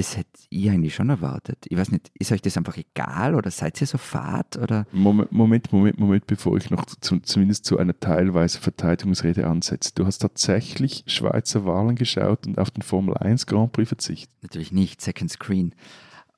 [0.00, 1.66] Das hätte ich eigentlich schon erwartet.
[1.68, 4.56] Ich weiß nicht, ist euch das einfach egal oder seid ihr so fad?
[4.56, 4.86] Oder?
[4.92, 9.92] Moment, Moment, Moment, Moment, bevor ich noch zu, zumindest zu einer teilweise Verteidigungsrede ansetze.
[9.94, 14.32] Du hast tatsächlich Schweizer Wahlen geschaut und auf den Formel 1 Grand Prix verzichtet?
[14.40, 15.74] Natürlich nicht, Second Screen.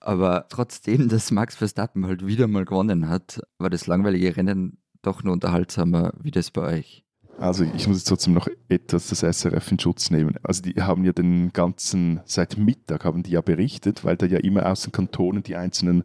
[0.01, 5.23] Aber trotzdem, dass Max Verstappen halt wieder mal gewonnen hat, war das langweilige Rennen doch
[5.23, 7.02] nur unterhaltsamer wie das bei euch.
[7.39, 10.37] Also ich muss jetzt trotzdem noch etwas das SRF in Schutz nehmen.
[10.43, 14.39] Also die haben ja den ganzen, seit Mittag haben die ja berichtet, weil da ja
[14.39, 16.05] immer aus den Kantonen die einzelnen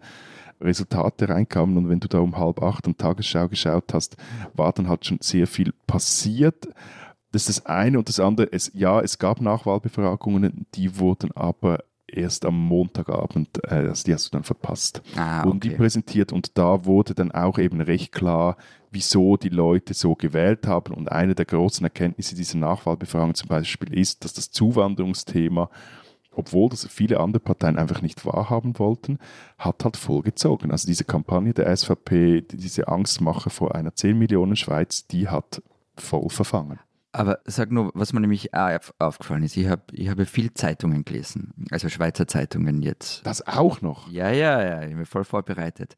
[0.60, 4.18] Resultate reinkamen und wenn du da um halb acht am Tagesschau geschaut hast,
[4.56, 6.68] war dann halt schon sehr viel passiert.
[7.32, 11.84] Das ist das eine und das andere, es, ja, es gab Nachwahlbefragungen, die wurden aber
[12.08, 15.78] erst am Montagabend, äh, also die hast du dann verpasst, Ah, wurden die okay.
[15.78, 18.58] präsentiert und da wurde dann auch eben recht klar,
[18.92, 20.94] wieso die Leute so gewählt haben.
[20.94, 25.70] Und eine der großen Erkenntnisse dieser Nachwahlbefragung zum Beispiel ist, dass das Zuwanderungsthema,
[26.34, 29.20] obwohl das viele andere Parteien einfach nicht wahrhaben wollten,
[29.58, 30.72] hat halt vollgezogen.
[30.72, 35.62] Also diese Kampagne der SVP, die- diese Angstmache vor einer 10 Millionen Schweiz, die hat
[35.98, 36.80] voll verfangen.
[37.18, 39.58] Aber sag nur, was mir nämlich auf- aufgefallen ist.
[39.58, 43.26] Ich habe ich habe viel Zeitungen gelesen, also Schweizer Zeitungen jetzt.
[43.26, 44.08] Das auch noch.
[44.12, 45.98] Ja, ja, ja, ich bin voll vorbereitet.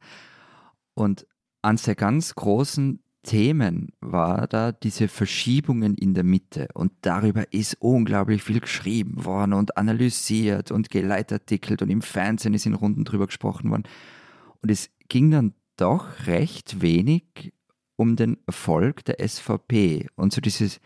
[0.93, 1.27] Und
[1.62, 6.69] eines der ganz großen Themen war da diese Verschiebungen in der Mitte.
[6.73, 12.65] Und darüber ist unglaublich viel geschrieben worden und analysiert und geleitartikelt und im Fernsehen ist
[12.65, 13.84] in Runden drüber gesprochen worden.
[14.62, 17.51] Und es ging dann doch recht wenig
[17.97, 20.79] um den Erfolg der SVP und so dieses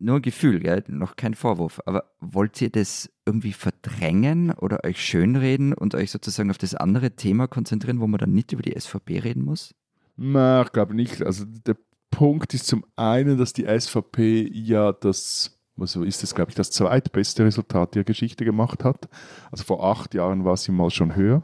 [0.00, 0.82] nur ein Gefühl, gell?
[0.88, 6.50] noch kein Vorwurf, aber wollt ihr das irgendwie verdrängen oder euch schönreden und euch sozusagen
[6.50, 9.74] auf das andere Thema konzentrieren, wo man dann nicht über die SVP reden muss?
[10.16, 11.22] Na, ich glaube nicht.
[11.22, 11.76] Also der
[12.10, 16.70] Punkt ist zum einen, dass die SVP ja das, also ist das, glaube ich, das
[16.70, 19.08] zweitbeste Resultat der Geschichte gemacht hat.
[19.50, 21.42] Also vor acht Jahren war sie mal schon höher.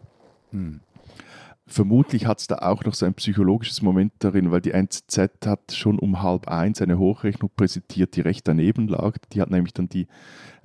[1.68, 5.72] Vermutlich hat es da auch noch so ein psychologisches Moment darin, weil die NZZ hat
[5.72, 9.18] schon um halb eins eine Hochrechnung präsentiert, die recht daneben lag.
[9.32, 10.06] Die hat nämlich dann die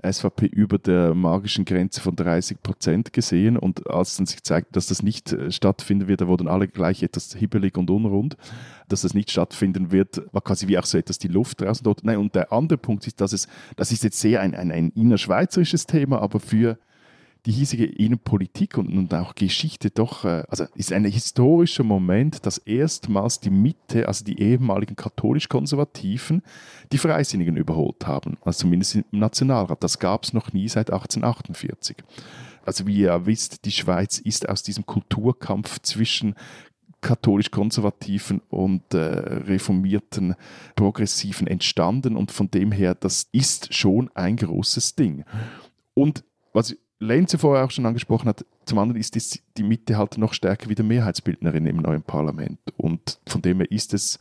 [0.03, 4.87] SVP über der magischen Grenze von 30 Prozent gesehen und als dann sich zeigte, dass
[4.87, 8.37] das nicht äh, stattfinden wird, da wurden alle gleich etwas hibbelig und unrund,
[8.87, 12.03] dass das nicht stattfinden wird, war quasi wie auch so etwas die Luft draußen dort.
[12.03, 14.91] Nein, und der andere Punkt ist, dass es, das ist jetzt sehr ein, ein, ein
[14.91, 16.77] innerschweizerisches Thema, aber für
[17.45, 22.59] die hiesige Innenpolitik und, und auch Geschichte doch, äh, also ist ein historischer Moment, dass
[22.59, 26.43] erstmals die Mitte, also die ehemaligen katholisch-konservativen,
[26.91, 28.37] die Freisinnigen überholt haben.
[28.41, 29.83] Also zumindest im Nationalrat.
[29.83, 31.97] Das gab es noch nie seit 1848.
[32.63, 36.35] Also wie ihr wisst, die Schweiz ist aus diesem Kulturkampf zwischen
[37.01, 40.35] katholisch-konservativen und äh, reformierten
[40.75, 45.25] Progressiven entstanden und von dem her, das ist schon ein großes Ding.
[45.95, 46.23] Und
[46.53, 50.33] was Lenze vorher auch schon angesprochen hat, zum anderen ist die, die Mitte halt noch
[50.33, 52.59] stärker wieder Mehrheitsbildnerin im neuen Parlament.
[52.77, 54.19] Und von dem her ist es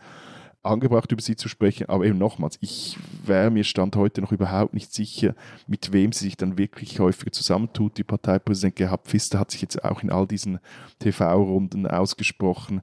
[0.62, 1.90] angebracht, über sie zu sprechen.
[1.90, 5.34] Aber eben nochmals, ich wäre mir Stand heute noch überhaupt nicht sicher,
[5.66, 7.98] mit wem sie sich dann wirklich häufiger zusammentut.
[7.98, 10.58] Die Parteipräsident Gerhard Pfister hat sich jetzt auch in all diesen
[10.98, 12.80] TV-Runden ausgesprochen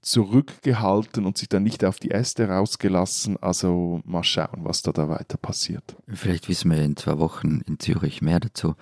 [0.00, 3.36] zurückgehalten und sich dann nicht auf die Äste rausgelassen.
[3.42, 5.96] Also mal schauen, was da, da weiter passiert.
[6.06, 8.74] Vielleicht wissen wir in zwei Wochen in Zürich mehr dazu.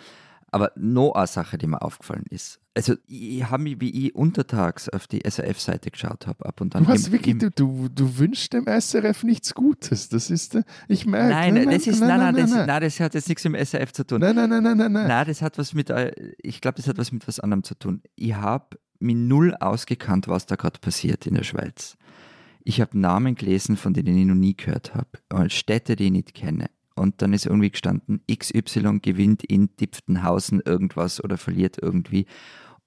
[0.56, 2.58] Aber noch eine Sache, die mir aufgefallen ist.
[2.74, 6.84] Also, ich habe mich, wie ich untertags auf die SRF-Seite geschaut habe, ab und an.
[6.84, 10.08] Du, hast im- wirklich, im- du, du, du wünschst dem SRF nichts Gutes.
[10.08, 11.30] Das ist, äh, ich merke.
[11.52, 13.92] Nein, das ist, nein, nein, das, nein, nein, das hat jetzt nichts mit dem SRF
[13.92, 14.20] zu tun.
[14.20, 15.08] nein, nein, nein, nein, nein, nein.
[15.08, 17.74] Nein, das hat was mit, äh, ich glaube, das hat was mit was anderem zu
[17.78, 18.02] tun.
[18.14, 21.96] Ich habe mich null ausgekannt, was da gerade passiert in der Schweiz.
[22.64, 25.08] Ich habe Namen gelesen, von denen ich noch nie gehört habe.
[25.32, 26.66] Und Städte, die ich nicht kenne.
[26.96, 32.26] Und dann ist irgendwie gestanden, XY gewinnt in Dipftenhausen irgendwas oder verliert irgendwie.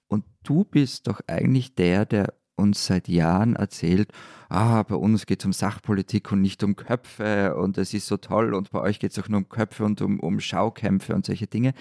[0.08, 4.12] Und du bist doch eigentlich der, der uns seit Jahren erzählt,
[4.48, 8.16] ah, bei uns geht es um Sachpolitik und nicht um Köpfe und es ist so
[8.16, 11.24] toll und bei euch geht es auch nur um Köpfe und um, um Schaukämpfe und
[11.24, 11.72] solche Dinge.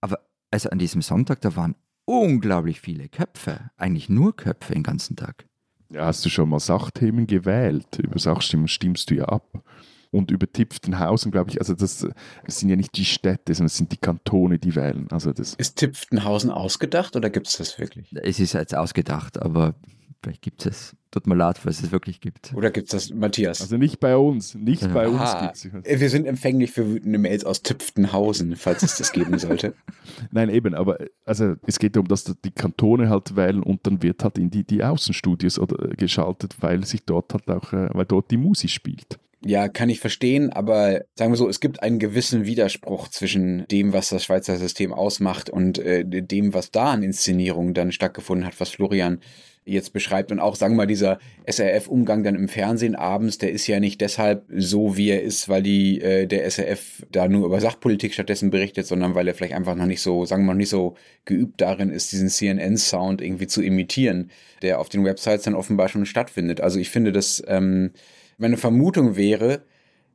[0.00, 1.74] Aber also an diesem Sonntag, da waren
[2.04, 5.46] unglaublich viele Köpfe, eigentlich nur Köpfe den ganzen Tag.
[5.90, 7.98] Ja, hast du schon mal Sachthemen gewählt?
[7.98, 9.64] Über Sachstimmen stimmst du ja ab.
[10.12, 12.06] Und über Tipftenhausen, glaube ich, also das,
[12.44, 15.06] das sind ja nicht die Städte, sondern es sind die Kantone, die wählen.
[15.10, 18.12] Also das, Ist Tipftenhausen ausgedacht oder gibt es das wirklich?
[18.22, 19.74] Es ist jetzt ausgedacht, aber
[20.22, 20.96] vielleicht gibt es.
[21.12, 22.52] Tut mir leid, falls es wirklich gibt.
[22.54, 23.60] Oder gibt es das, Matthias?
[23.60, 24.88] also nicht bei uns, nicht Ja.
[24.88, 25.86] bei uns gibt es.
[25.88, 29.74] Äh, Wir sind empfänglich für wütende Mails aus Tipftenhausen, falls es das geben sollte.
[30.30, 34.22] Nein, eben, aber also es geht darum, dass die Kantone halt wählen und dann wird
[34.22, 38.04] halt in die, die Außenstudios oder, äh, geschaltet, weil sich dort halt auch, äh, weil
[38.06, 39.18] dort die Musik spielt.
[39.42, 43.94] Ja, kann ich verstehen, aber sagen wir so, es gibt einen gewissen Widerspruch zwischen dem,
[43.94, 48.60] was das Schweizer System ausmacht und äh, dem, was da an Inszenierungen dann stattgefunden hat,
[48.60, 49.20] was Florian
[49.64, 50.30] jetzt beschreibt.
[50.30, 54.02] Und auch, sagen wir mal, dieser SRF-Umgang dann im Fernsehen abends, der ist ja nicht
[54.02, 58.50] deshalb so, wie er ist, weil die, äh, der SRF da nur über Sachpolitik stattdessen
[58.50, 61.60] berichtet, sondern weil er vielleicht einfach noch nicht so, sagen wir mal, nicht so geübt
[61.62, 66.60] darin ist, diesen CNN-Sound irgendwie zu imitieren, der auf den Websites dann offenbar schon stattfindet.
[66.60, 67.92] Also ich finde, dass ähm,
[68.40, 69.62] meine Vermutung wäre,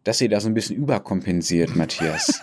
[0.03, 2.41] dass ihr da so ein bisschen überkompensiert, Matthias.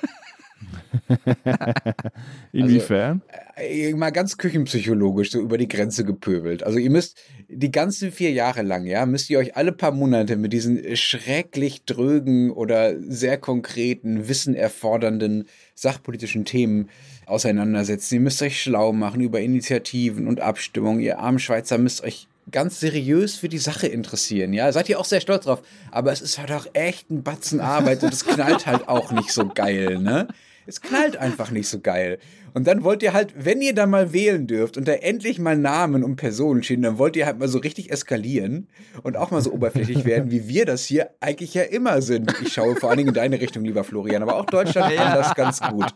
[2.53, 3.23] Inwiefern?
[3.55, 6.63] Also, mal ganz küchenpsychologisch so über die Grenze gepöbelt.
[6.63, 7.19] Also ihr müsst
[7.49, 11.85] die ganzen vier Jahre lang, ja, müsst ihr euch alle paar Monate mit diesen schrecklich
[11.85, 16.89] drögen oder sehr konkreten, wissenerfordernden sachpolitischen Themen
[17.27, 18.15] auseinandersetzen.
[18.15, 21.01] Ihr müsst euch schlau machen über Initiativen und Abstimmungen.
[21.01, 24.53] Ihr armen Schweizer müsst euch ganz seriös für die Sache interessieren.
[24.53, 25.63] Ja, seid ihr auch sehr stolz drauf.
[25.91, 29.33] Aber es ist halt auch echt ein Batzen Arbeit und es knallt halt auch nicht
[29.33, 30.29] so geil, ne?
[30.67, 32.19] Es knallt einfach nicht so geil.
[32.55, 35.57] Und dann wollt ihr halt, wenn ihr da mal wählen dürft und da endlich mal
[35.57, 38.69] Namen und Personen stehen, dann wollt ihr halt mal so richtig eskalieren
[39.03, 42.33] und auch mal so oberflächlich werden, wie wir das hier eigentlich ja immer sind.
[42.43, 45.35] Ich schaue vor allen Dingen in deine Richtung, lieber Florian, aber auch Deutschland kann das
[45.35, 45.87] ganz gut.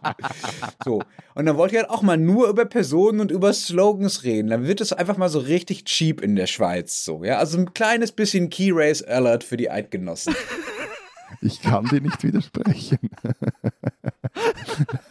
[0.85, 1.03] So.
[1.35, 4.49] Und dann wollt ihr halt auch mal nur über Personen und über Slogans reden.
[4.49, 7.05] Dann wird es einfach mal so richtig cheap in der Schweiz.
[7.05, 7.39] So, ja.
[7.39, 10.35] Also ein kleines bisschen Key Race Alert für die Eidgenossen.
[11.41, 12.99] Ich kann dir nicht widersprechen.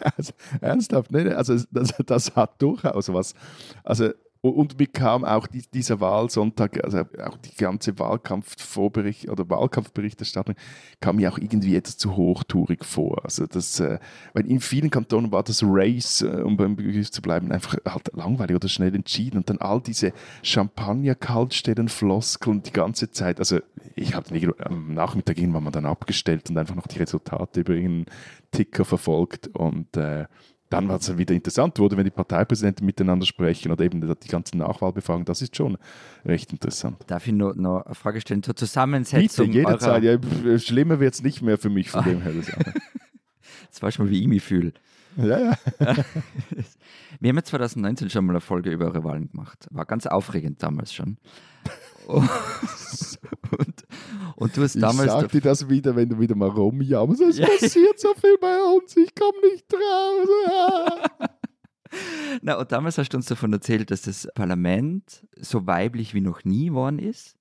[0.16, 1.36] also, ernsthaft, ne?
[1.36, 3.34] also das, das, hat durchaus was.
[3.84, 10.54] Also und mir kam auch die, dieser Wahlsonntag, also auch die ganze Wahlkampfvorbericht oder Wahlkampfberichterstattung,
[11.00, 13.24] kam mir auch irgendwie etwas zu hochtourig vor.
[13.24, 13.98] Also das, äh,
[14.34, 18.10] weil in vielen Kantonen war das Race, äh, um beim Begriff zu bleiben, einfach halt
[18.14, 19.38] langweilig oder schnell entschieden.
[19.38, 23.38] Und dann all diese Champagner-Kaltstellen, Floskeln die ganze Zeit.
[23.38, 23.60] Also
[23.94, 28.06] ich habe am Nachmittag irgendwann mal dann abgestellt und einfach noch die Resultate über irgendeinen
[28.50, 30.26] Ticker verfolgt und äh,
[30.70, 34.58] dann war es wieder interessant wurde, wenn die Parteipräsidenten miteinander sprechen oder eben die ganzen
[34.58, 35.78] Nachwahlbefragungen, das ist schon
[36.24, 36.96] recht interessant.
[37.06, 39.46] Darf ich noch, noch eine Frage stellen zur Zusammensetzung?
[39.46, 40.02] Bitte, jederzeit.
[40.02, 42.32] Ja, schlimmer wird es nicht mehr für mich von dem her.
[43.70, 44.72] Das weißt du mal, wie ich mich fühle.
[45.16, 45.58] Ja, ja.
[47.20, 49.66] Wir haben ja 2019 schon mal eine Folge über eure Wahlen gemacht.
[49.70, 51.16] War ganz aufregend damals schon.
[53.58, 53.86] Und,
[54.36, 55.12] und du hast damals.
[55.12, 57.22] Ich sag dir das wieder, wenn du wieder mal rumjammerst.
[57.22, 57.46] Es ja.
[57.46, 61.28] passiert so viel bei uns, ich komme nicht raus.
[62.42, 66.44] Na, und damals hast du uns davon erzählt, dass das Parlament so weiblich wie noch
[66.44, 67.36] nie geworden ist.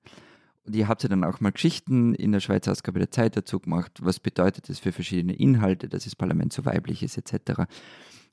[0.66, 3.60] Und ihr habt ja dann auch mal Geschichten in der Schweizer Ausgabe der Zeit dazu
[3.60, 4.00] gemacht.
[4.02, 7.64] Was bedeutet das für verschiedene Inhalte, dass das Parlament so weiblich ist, etc.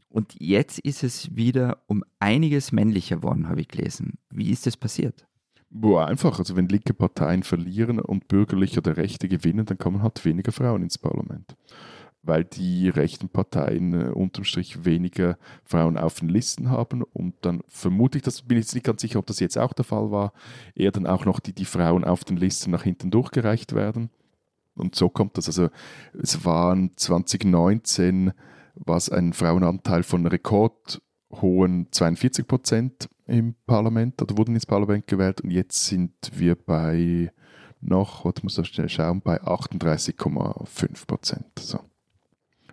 [0.09, 4.19] Und jetzt ist es wieder um einiges männlicher geworden, habe ich gelesen.
[4.31, 5.27] Wie ist das passiert?
[5.75, 6.39] Boah, einfach.
[6.39, 10.83] Also wenn linke Parteien verlieren und bürgerliche oder Rechte gewinnen, dann kommen halt weniger Frauen
[10.83, 11.57] ins Parlament.
[12.23, 17.63] Weil die rechten Parteien äh, unterm Strich weniger Frauen auf den Listen haben und dann
[17.69, 20.11] vermute ich, das bin ich jetzt nicht ganz sicher, ob das jetzt auch der Fall
[20.11, 20.33] war,
[20.75, 24.11] eher dann auch noch die, die Frauen auf den Listen nach hinten durchgereicht werden.
[24.77, 25.49] Und so kommt das.
[25.49, 25.71] Also
[26.13, 28.33] es waren 2019
[28.75, 35.51] was ein Frauenanteil von rekordhohen 42 Prozent im Parlament oder wurden ins Parlament gewählt und
[35.51, 37.33] jetzt sind wir bei
[37.81, 41.47] noch, was muss ich schnell schauen, bei 38,5 Prozent.
[41.59, 41.81] So.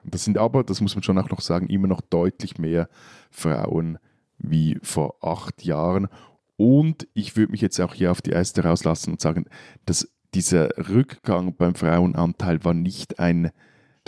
[0.04, 2.90] Das sind aber, das muss man schon auch noch sagen, immer noch deutlich mehr
[3.32, 3.98] Frauen
[4.38, 6.08] wie vor acht Jahren.
[6.58, 9.46] Und ich würde mich jetzt auch hier auf die erste rauslassen und sagen,
[9.86, 13.52] dass dieser Rückgang beim Frauenanteil war nicht ein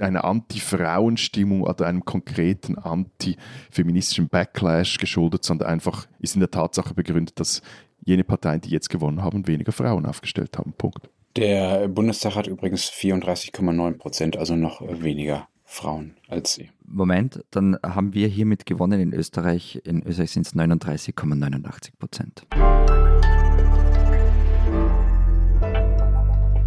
[0.02, 7.40] einer Anti-Frauen-Stimmung oder einem konkreten anti-feministischen Backlash geschuldet, sondern einfach ist in der Tatsache begründet,
[7.40, 7.62] dass
[8.04, 10.74] jene Parteien, die jetzt gewonnen haben, weniger Frauen aufgestellt haben.
[10.74, 11.10] Punkt.
[11.38, 16.70] Der Bundestag hat übrigens 34,9 Prozent, also noch weniger Frauen als sie.
[16.86, 19.82] Moment, dann haben wir hiermit gewonnen in Österreich.
[19.86, 22.46] In Österreich sind es 39,89 Prozent.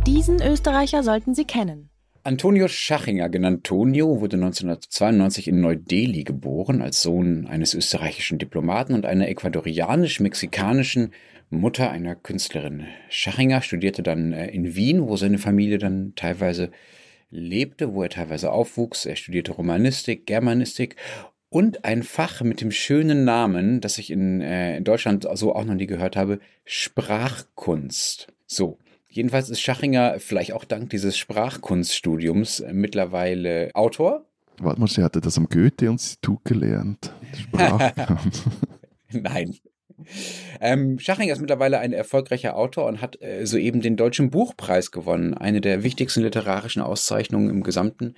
[0.07, 1.91] Diesen Österreicher sollten Sie kennen.
[2.27, 9.05] Antonio Schachinger, genannt Tonio, wurde 1992 in Neu-Delhi geboren, als Sohn eines österreichischen Diplomaten und
[9.05, 11.13] einer ecuadorianisch-mexikanischen
[11.51, 12.87] Mutter einer Künstlerin.
[13.11, 16.71] Schachinger studierte dann äh, in Wien, wo seine Familie dann teilweise
[17.31, 19.05] lebte, wo er teilweise aufwuchs.
[19.05, 20.97] Er studierte Romanistik, Germanistik
[21.51, 25.67] und ein Fach mit dem schönen Namen, das ich in, äh, in Deutschland so auch
[25.67, 28.29] noch nie gehört habe, Sprachkunst.
[28.47, 28.79] So,
[29.15, 34.27] Jedenfalls ist Schachinger vielleicht auch dank dieses Sprachkunststudiums äh, mittlerweile Autor.
[34.59, 37.13] Warte mal, sie hatte das am Goethe-Institut gelernt.
[39.13, 39.55] Nein.
[40.61, 45.35] ähm, Schachinger ist mittlerweile ein erfolgreicher Autor und hat äh, soeben den Deutschen Buchpreis gewonnen,
[45.35, 48.15] eine der wichtigsten literarischen Auszeichnungen im gesamten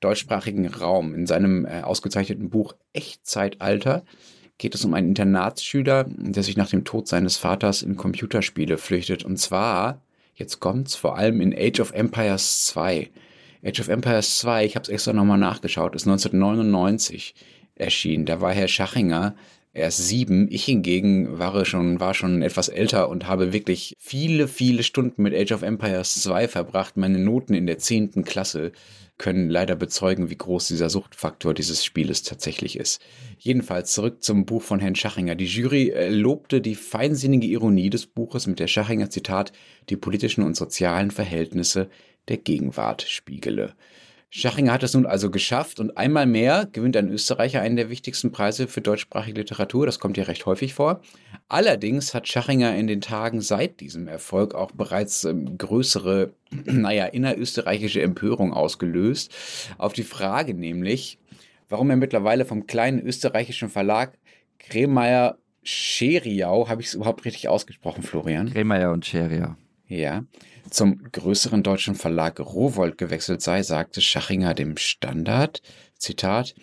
[0.00, 1.14] deutschsprachigen Raum.
[1.14, 4.02] In seinem äh, ausgezeichneten Buch Echtzeitalter
[4.58, 9.24] geht es um einen Internatsschüler, der sich nach dem Tod seines Vaters in Computerspiele flüchtet.
[9.24, 10.02] Und zwar,
[10.40, 13.08] jetzt kommt's, vor allem in Age of Empires 2.
[13.64, 17.34] Age of Empires 2, ich habe es extra nochmal nachgeschaut, ist 1999
[17.76, 18.26] erschienen.
[18.26, 19.36] Da war Herr Schachinger
[19.72, 20.48] erst sieben.
[20.50, 25.34] Ich hingegen war schon, war schon etwas älter und habe wirklich viele, viele Stunden mit
[25.34, 26.96] Age of Empires 2 verbracht.
[26.96, 28.72] Meine Noten in der zehnten Klasse
[29.20, 33.02] können leider bezeugen, wie groß dieser Suchtfaktor dieses Spieles tatsächlich ist.
[33.38, 35.34] Jedenfalls zurück zum Buch von Herrn Schachinger.
[35.34, 39.52] Die Jury äh, lobte die feinsinnige Ironie des Buches mit der Schachinger Zitat,
[39.90, 41.90] die politischen und sozialen Verhältnisse
[42.28, 43.74] der Gegenwart spiegele.
[44.32, 48.30] Schachinger hat es nun also geschafft und einmal mehr gewinnt ein Österreicher einen der wichtigsten
[48.30, 49.86] Preise für deutschsprachige Literatur.
[49.86, 51.00] Das kommt ja recht häufig vor.
[51.48, 56.32] Allerdings hat Schachinger in den Tagen seit diesem Erfolg auch bereits ähm, größere,
[56.64, 59.34] naja, innerösterreichische Empörung ausgelöst.
[59.78, 61.18] Auf die Frage nämlich,
[61.68, 64.16] warum er mittlerweile vom kleinen österreichischen Verlag
[64.60, 68.52] Kremeyer Scheriau, habe ich es überhaupt richtig ausgesprochen, Florian?
[68.52, 69.56] Kremeyer und Scheriau.
[69.90, 70.24] Ja,
[70.70, 75.62] zum größeren deutschen Verlag Rowold gewechselt sei, sagte Schachinger dem Standard,
[75.98, 76.54] Zitat,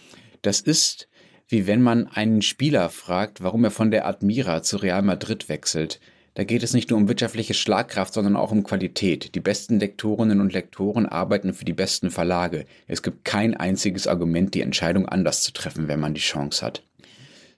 [0.43, 1.09] das ist,
[1.49, 5.99] wie wenn man einen Spieler fragt, warum er von der Admira zu Real Madrid wechselt.
[6.35, 9.35] Da geht es nicht nur um wirtschaftliche Schlagkraft, sondern auch um Qualität.
[9.35, 12.65] Die besten Lektorinnen und Lektoren arbeiten für die besten Verlage.
[12.87, 16.81] Es gibt kein einziges Argument, die Entscheidung anders zu treffen, wenn man die Chance hat.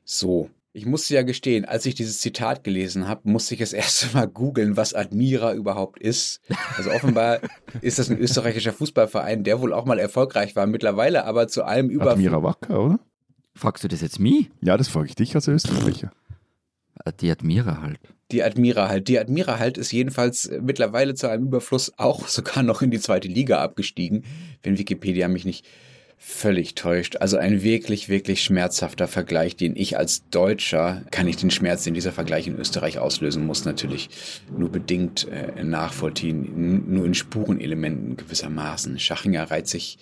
[0.03, 4.13] So, ich musste ja gestehen, als ich dieses Zitat gelesen habe, musste ich es erst
[4.13, 6.41] mal googeln, was Admira überhaupt ist.
[6.77, 7.39] Also offenbar
[7.81, 11.89] ist das ein österreichischer Fußballverein, der wohl auch mal erfolgreich war, mittlerweile aber zu allem
[11.89, 12.11] über.
[12.11, 12.99] Admira Wacker, oder?
[13.55, 14.49] Fragst du das jetzt mich?
[14.61, 16.11] Ja, das frage ich dich als Österreicher.
[17.19, 17.99] Die Admira halt.
[18.31, 19.07] Die Admira halt.
[19.07, 23.27] Die Admira halt ist jedenfalls mittlerweile zu einem Überfluss auch sogar noch in die zweite
[23.27, 24.23] Liga abgestiegen,
[24.63, 25.65] wenn Wikipedia mich nicht
[26.21, 27.15] völlig täuscht.
[27.21, 31.93] Also ein wirklich, wirklich schmerzhafter Vergleich, den ich als Deutscher, kann ich den Schmerz, den
[31.93, 34.09] dieser Vergleich in Österreich auslösen muss, natürlich
[34.55, 38.99] nur bedingt äh, nachvollziehen, nur in Spurenelementen gewissermaßen.
[38.99, 39.97] Schachinger reiht sich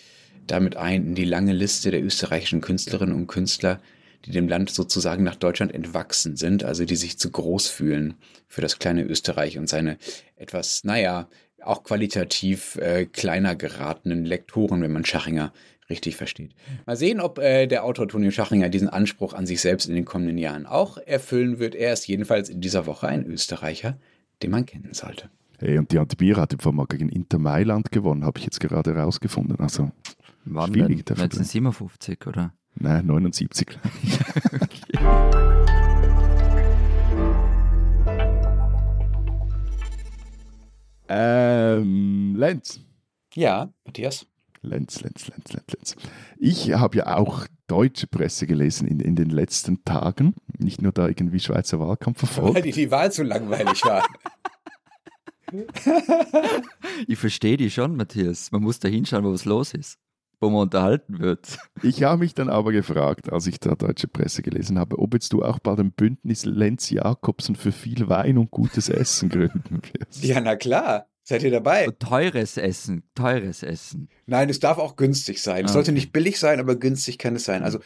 [0.47, 3.79] damit ein in die lange Liste der österreichischen Künstlerinnen und Künstler,
[4.25, 8.15] die dem Land sozusagen nach Deutschland entwachsen sind, also die sich zu groß fühlen
[8.47, 9.97] für das kleine Österreich und seine
[10.35, 11.29] etwas, naja,
[11.61, 15.53] auch qualitativ äh, kleiner geratenen Lektoren, wenn man Schachinger
[15.89, 16.53] richtig versteht.
[16.85, 20.05] Mal sehen, ob äh, der Autor Tonio Schachinger diesen Anspruch an sich selbst in den
[20.05, 21.75] kommenden Jahren auch erfüllen wird.
[21.75, 23.97] Er ist jedenfalls in dieser Woche ein Österreicher,
[24.43, 25.29] den man kennen sollte.
[25.59, 28.93] Hey, und die Antibir hat im mal gegen Inter Mailand gewonnen, habe ich jetzt gerade
[28.93, 29.59] herausgefunden.
[29.59, 29.91] Also
[30.45, 31.17] Wann schwierig, denn?
[31.17, 32.53] 1957, oder?
[32.75, 33.67] Nein, 79.
[41.09, 42.79] ähm, Lenz.
[43.33, 44.27] Ja, Matthias.
[44.61, 45.95] Lenz, Lenz, Lenz, Lenz, Lenz.
[46.37, 50.35] Ich habe ja auch deutsche Presse gelesen in, in den letzten Tagen.
[50.57, 52.55] Nicht nur da irgendwie Schweizer Wahlkampf verfolgt.
[52.55, 54.03] Weil die, die Wahl zu langweilig war.
[57.07, 58.51] ich verstehe die schon, Matthias.
[58.51, 59.97] Man muss da hinschauen, wo was los ist,
[60.39, 61.57] wo man unterhalten wird.
[61.83, 65.31] Ich habe mich dann aber gefragt, als ich da deutsche Presse gelesen habe, ob jetzt
[65.33, 70.23] du auch bei dem Bündnis Lenz Jakobsen für viel Wein und gutes Essen gründen wirst.
[70.23, 71.07] Ja, na klar.
[71.27, 71.89] Seid ihr dabei?
[71.99, 74.07] Teures Essen, teures Essen.
[74.27, 75.65] Nein, es darf auch günstig sein.
[75.65, 77.63] Es ah, sollte nicht billig sein, aber günstig kann es sein.
[77.63, 77.79] Also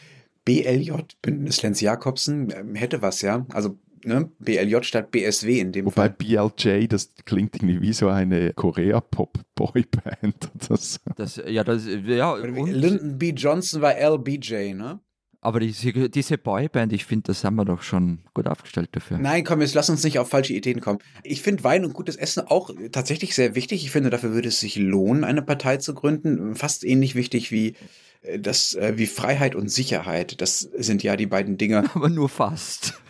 [0.45, 0.91] BLJ,
[1.23, 3.47] Bündnis Lenz Jakobsen, ähm, hätte was, ja.
[3.51, 6.15] Also ne, BLJ statt BSW in dem Wobei Fall.
[6.19, 10.51] BLJ, das klingt irgendwie wie so eine Korea-Pop-Boyband.
[10.69, 12.35] Das, das, ja, das, ja.
[12.35, 13.31] Lyndon B.
[13.31, 14.99] Johnson war LBJ, ne?
[15.43, 19.17] Aber diese, diese Boyband, ich finde, das haben wir doch schon gut aufgestellt dafür.
[19.17, 20.99] Nein, komm, jetzt lass uns nicht auf falsche Ideen kommen.
[21.23, 23.83] Ich finde Wein und gutes Essen auch tatsächlich sehr wichtig.
[23.83, 26.55] Ich finde, dafür würde es sich lohnen, eine Partei zu gründen.
[26.55, 27.73] Fast ähnlich wichtig wie
[28.21, 30.41] äh, das, äh, wie Freiheit und Sicherheit.
[30.41, 31.89] Das sind ja die beiden Dinge.
[31.95, 33.01] Aber nur fast.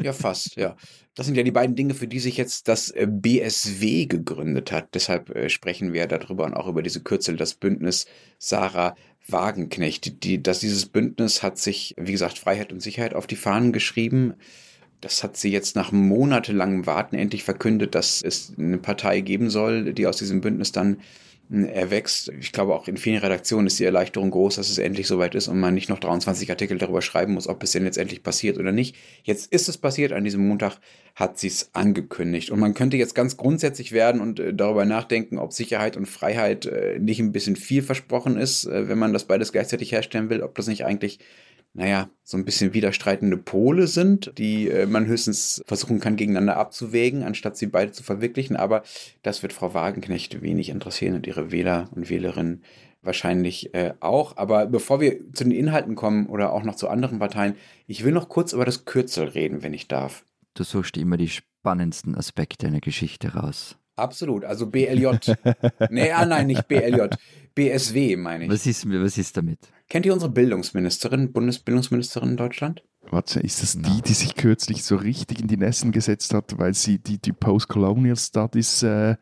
[0.00, 0.76] ja, fast, ja.
[1.14, 4.88] Das sind ja die beiden Dinge, für die sich jetzt das äh, BSW gegründet hat.
[4.94, 8.04] Deshalb sprechen wir darüber und auch über diese Kürzel, das Bündnis
[8.38, 8.94] Sarah
[9.28, 10.24] Wagenknecht.
[10.24, 14.34] Die, dass dieses Bündnis hat sich, wie gesagt, Freiheit und Sicherheit auf die Fahnen geschrieben.
[15.00, 19.92] Das hat sie jetzt nach monatelangem Warten endlich verkündet, dass es eine Partei geben soll,
[19.92, 20.98] die aus diesem Bündnis dann
[21.50, 22.32] erwächst.
[22.40, 25.48] Ich glaube, auch in vielen Redaktionen ist die Erleichterung groß, dass es endlich soweit ist
[25.48, 28.58] und man nicht noch 23 Artikel darüber schreiben muss, ob es denn jetzt endlich passiert
[28.58, 28.96] oder nicht.
[29.22, 30.78] Jetzt ist es passiert, an diesem Montag
[31.14, 32.50] hat sie es angekündigt.
[32.50, 36.66] Und man könnte jetzt ganz grundsätzlich werden und äh, darüber nachdenken, ob Sicherheit und Freiheit
[36.66, 40.42] äh, nicht ein bisschen viel versprochen ist, äh, wenn man das beides gleichzeitig herstellen will,
[40.42, 41.20] ob das nicht eigentlich
[41.74, 47.24] naja, so ein bisschen widerstreitende Pole sind, die äh, man höchstens versuchen kann, gegeneinander abzuwägen,
[47.24, 48.56] anstatt sie beide zu verwirklichen.
[48.56, 48.84] Aber
[49.22, 52.62] das wird Frau Wagenknecht wenig interessieren und ihre Wähler und Wählerinnen
[53.02, 54.36] wahrscheinlich äh, auch.
[54.36, 57.56] Aber bevor wir zu den Inhalten kommen oder auch noch zu anderen Parteien,
[57.88, 60.24] ich will noch kurz über das Kürzel reden, wenn ich darf.
[60.54, 63.76] Du suchst immer die spannendsten Aspekte einer Geschichte raus.
[63.96, 65.06] Absolut, also BLJ.
[65.90, 67.08] nee, ah, nein, nicht BLJ.
[67.54, 68.50] BSW meine ich.
[68.50, 69.60] Was ist, was ist damit?
[69.88, 72.82] Kennt ihr unsere Bildungsministerin, Bundesbildungsministerin in Deutschland?
[73.10, 76.74] Warte, ist das die, die sich kürzlich so richtig in die Nässen gesetzt hat, weil
[76.74, 79.16] sie die, die Post-Colonial Studies äh,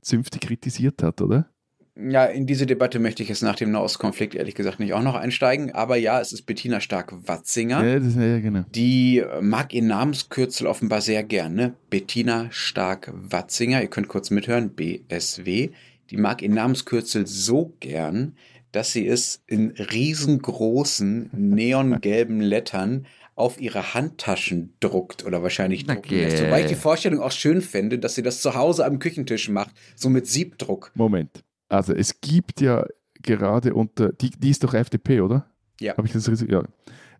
[0.00, 1.50] zünftig kritisiert hat, oder?
[1.98, 5.14] Ja, in diese Debatte möchte ich jetzt nach dem Nahostkonflikt ehrlich gesagt nicht auch noch
[5.14, 5.72] einsteigen.
[5.72, 7.82] Aber ja, es ist Bettina Stark-Watzinger.
[7.84, 8.64] Ja, das, ja, genau.
[8.74, 11.74] Die mag ihr Namenskürzel offenbar sehr gerne.
[11.88, 13.80] Bettina Stark-Watzinger.
[13.80, 14.70] Ihr könnt kurz mithören.
[14.74, 15.70] BSW.
[16.10, 18.36] Die mag ihr Namenskürzel so gern,
[18.72, 26.24] dass sie es in riesengroßen neongelben Lettern auf ihre Handtaschen druckt oder wahrscheinlich drucken Okay.
[26.24, 26.42] lässt.
[26.42, 29.70] Wobei ich die Vorstellung auch schön fände, dass sie das zu Hause am Küchentisch macht,
[29.94, 30.90] so mit Siebdruck.
[30.94, 31.42] Moment.
[31.68, 32.84] Also es gibt ja
[33.22, 35.50] gerade unter, die, die ist doch FDP, oder?
[35.80, 35.96] Ja.
[35.96, 36.50] Habe ich das richtig?
[36.50, 36.62] Ja.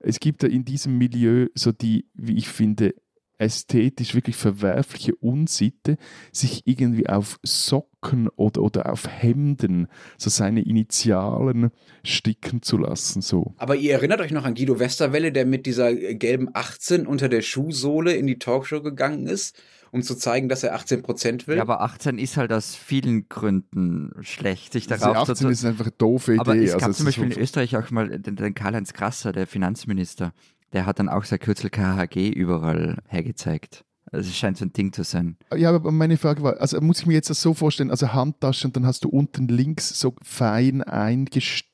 [0.01, 2.94] Es gibt ja in diesem Milieu so die, wie ich finde,
[3.38, 5.99] ästhetisch wirklich verwerfliche Unsitte,
[6.32, 11.70] sich irgendwie auf Socken oder, oder auf Hemden so seine Initialen
[12.03, 13.20] sticken zu lassen.
[13.20, 13.55] So.
[13.59, 17.42] Aber ihr erinnert euch noch an Guido Westerwelle, der mit dieser gelben 18 unter der
[17.42, 19.61] Schuhsohle in die Talkshow gegangen ist,
[19.93, 21.57] um zu zeigen, dass er 18 Prozent will?
[21.57, 25.87] Ja, aber 18 ist halt aus vielen Gründen schlecht, sich Also darauf 18 ist einfach
[25.87, 26.41] eine doofe Idee.
[26.41, 29.32] Aber es gab also zum Beispiel so- in Österreich auch mal den, den Karl-Heinz Krasser,
[29.32, 30.32] der Finanzminister,
[30.72, 33.84] der hat dann auch sein Kürzel KHG überall hergezeigt.
[34.13, 35.37] Also es scheint so ein Ding zu sein.
[35.57, 38.67] Ja, aber meine Frage war, also muss ich mir jetzt das so vorstellen, also Handtasche
[38.67, 41.71] und dann hast du unten links so fein eingestickt,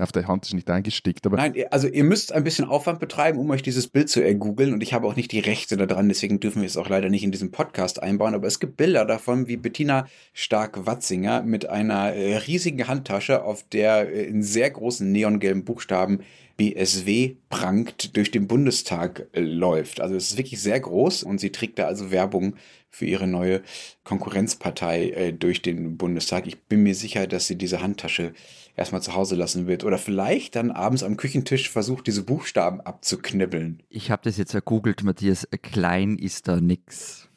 [0.00, 3.50] auf der Handtasche nicht eingestickt, aber Nein, also ihr müsst ein bisschen Aufwand betreiben, um
[3.50, 4.72] euch dieses Bild zu ergoogeln.
[4.72, 7.24] Und ich habe auch nicht die Rechte daran, deswegen dürfen wir es auch leider nicht
[7.24, 12.36] in diesem Podcast einbauen, aber es gibt Bilder davon, wie Bettina Stark-Watzinger mit einer äh,
[12.38, 16.20] riesigen Handtasche, auf der äh, in sehr großen neongelben Buchstaben
[16.58, 20.00] BSW prangt durch den Bundestag äh, läuft.
[20.00, 22.56] Also es ist wirklich sehr groß und sie trägt da also Werbung
[22.90, 23.62] für ihre neue
[24.04, 26.46] Konkurrenzpartei äh, durch den Bundestag.
[26.46, 28.32] Ich bin mir sicher, dass sie diese Handtasche
[28.76, 33.82] erstmal zu Hause lassen wird oder vielleicht dann abends am Küchentisch versucht, diese Buchstaben abzuknibbeln.
[33.88, 37.27] Ich habe das jetzt ergoogelt, Matthias, klein ist da nix.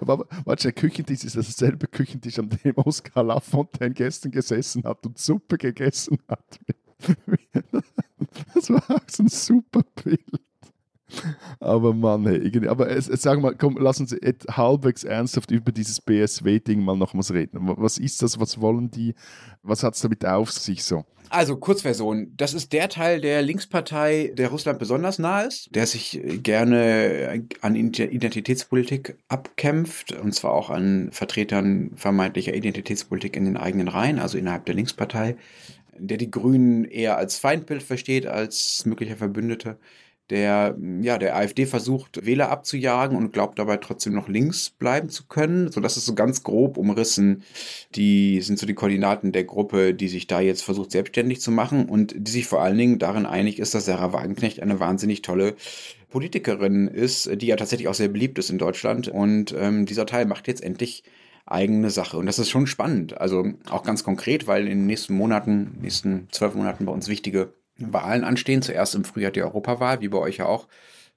[0.00, 5.18] Aber warte, der Küchentisch ist dasselbe Küchentisch, an dem Oskar Lafontaine gestern gesessen hat und
[5.18, 6.60] Suppe gegessen hat.
[8.54, 10.45] Das war auch so ein super Bild.
[11.60, 14.14] Aber Mann, hey, irgendwie, aber es, sag mal, komm, lass uns
[14.48, 17.58] halbwegs ernsthaft über dieses BSW-Ding mal nochmals reden.
[17.76, 18.40] Was ist das?
[18.40, 19.14] Was wollen die?
[19.62, 21.04] Was hat es damit auf sich so?
[21.28, 26.22] Also Kurzversion, das ist der Teil der Linkspartei, der Russland besonders nahe ist, der sich
[26.22, 33.56] äh, gerne an Ide- Identitätspolitik abkämpft, und zwar auch an Vertretern vermeintlicher Identitätspolitik in den
[33.56, 35.36] eigenen Reihen, also innerhalb der Linkspartei,
[35.98, 39.78] der die Grünen eher als Feindbild versteht, als möglicher Verbündete,
[40.30, 45.26] der ja der AfD versucht, Wähler abzujagen und glaubt dabei trotzdem noch links bleiben zu
[45.26, 45.70] können.
[45.70, 47.42] So, das ist so ganz grob umrissen.
[47.94, 51.88] Die sind so die Koordinaten der Gruppe, die sich da jetzt versucht, selbstständig zu machen
[51.88, 55.54] und die sich vor allen Dingen darin einig ist, dass Sarah Wagenknecht eine wahnsinnig tolle
[56.10, 59.08] Politikerin ist, die ja tatsächlich auch sehr beliebt ist in Deutschland.
[59.08, 61.04] Und ähm, dieser Teil macht jetzt endlich
[61.46, 62.16] eigene Sache.
[62.18, 63.20] Und das ist schon spannend.
[63.20, 67.52] Also auch ganz konkret, weil in den nächsten Monaten, nächsten zwölf Monaten bei uns wichtige
[67.78, 68.62] Wahlen anstehen.
[68.62, 70.66] Zuerst im Frühjahr die Europawahl, wie bei euch ja auch,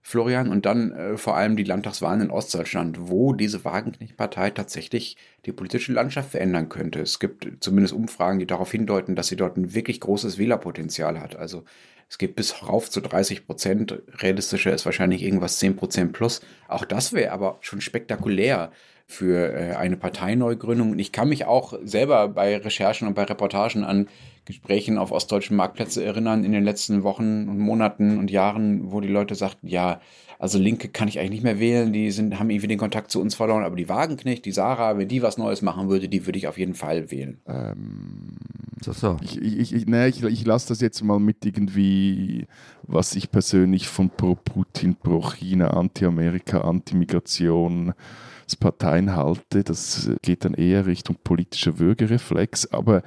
[0.01, 5.51] Florian, und dann äh, vor allem die Landtagswahlen in Ostdeutschland, wo diese Wagenknecht-Partei tatsächlich die
[5.51, 7.01] politische Landschaft verändern könnte.
[7.01, 11.35] Es gibt zumindest Umfragen, die darauf hindeuten, dass sie dort ein wirklich großes Wählerpotenzial hat.
[11.35, 11.63] Also
[12.09, 14.01] es geht bis rauf zu 30 Prozent.
[14.17, 16.41] Realistischer ist wahrscheinlich irgendwas 10 Prozent plus.
[16.67, 18.71] Auch das wäre aber schon spektakulär
[19.05, 20.91] für äh, eine Parteineugründung.
[20.91, 24.07] Und ich kann mich auch selber bei Recherchen und bei Reportagen an
[24.49, 29.07] Gesprächen auf ostdeutschen Marktplätzen erinnern in den letzten Wochen und Monaten und Jahren, wo die
[29.07, 30.01] Leute sagten, ja,
[30.39, 33.21] also Linke kann ich eigentlich nicht mehr wählen, die sind, haben irgendwie den Kontakt zu
[33.21, 36.39] uns verloren, aber die Wagenknecht, die Sarah, wenn die was Neues machen würde, die würde
[36.39, 37.37] ich auf jeden Fall wählen.
[38.81, 39.17] So, so.
[39.21, 42.47] Ich, ich, ich, nee, ich, ich lasse das jetzt mal mit irgendwie,
[42.83, 47.93] was ich persönlich von Pro-Putin, Pro-China, Anti-Amerika, Anti-Migration
[48.55, 49.63] Parteien halte.
[49.63, 52.71] Das geht dann eher Richtung politischer Würgereflex.
[52.71, 53.03] Aber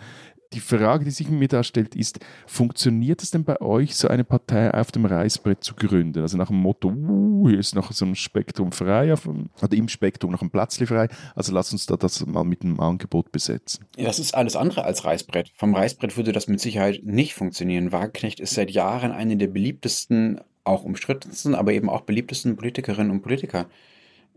[0.53, 4.24] die Frage, die sich mir da stellt, ist, funktioniert es denn bei euch, so eine
[4.24, 6.20] Partei auf dem Reißbrett zu gründen?
[6.20, 9.88] Also nach dem Motto, uh, hier ist noch so ein Spektrum frei, auf, oder im
[9.88, 13.84] Spektrum noch ein Platzli frei, also lass uns da das mal mit einem Angebot besetzen.
[13.96, 15.53] Ja, das ist alles andere als Reißbrett.
[15.57, 17.92] Vom Reißbrett würde das mit Sicherheit nicht funktionieren.
[17.92, 23.22] Wagenknecht ist seit Jahren eine der beliebtesten, auch umstrittensten, aber eben auch beliebtesten Politikerinnen und
[23.22, 23.66] Politiker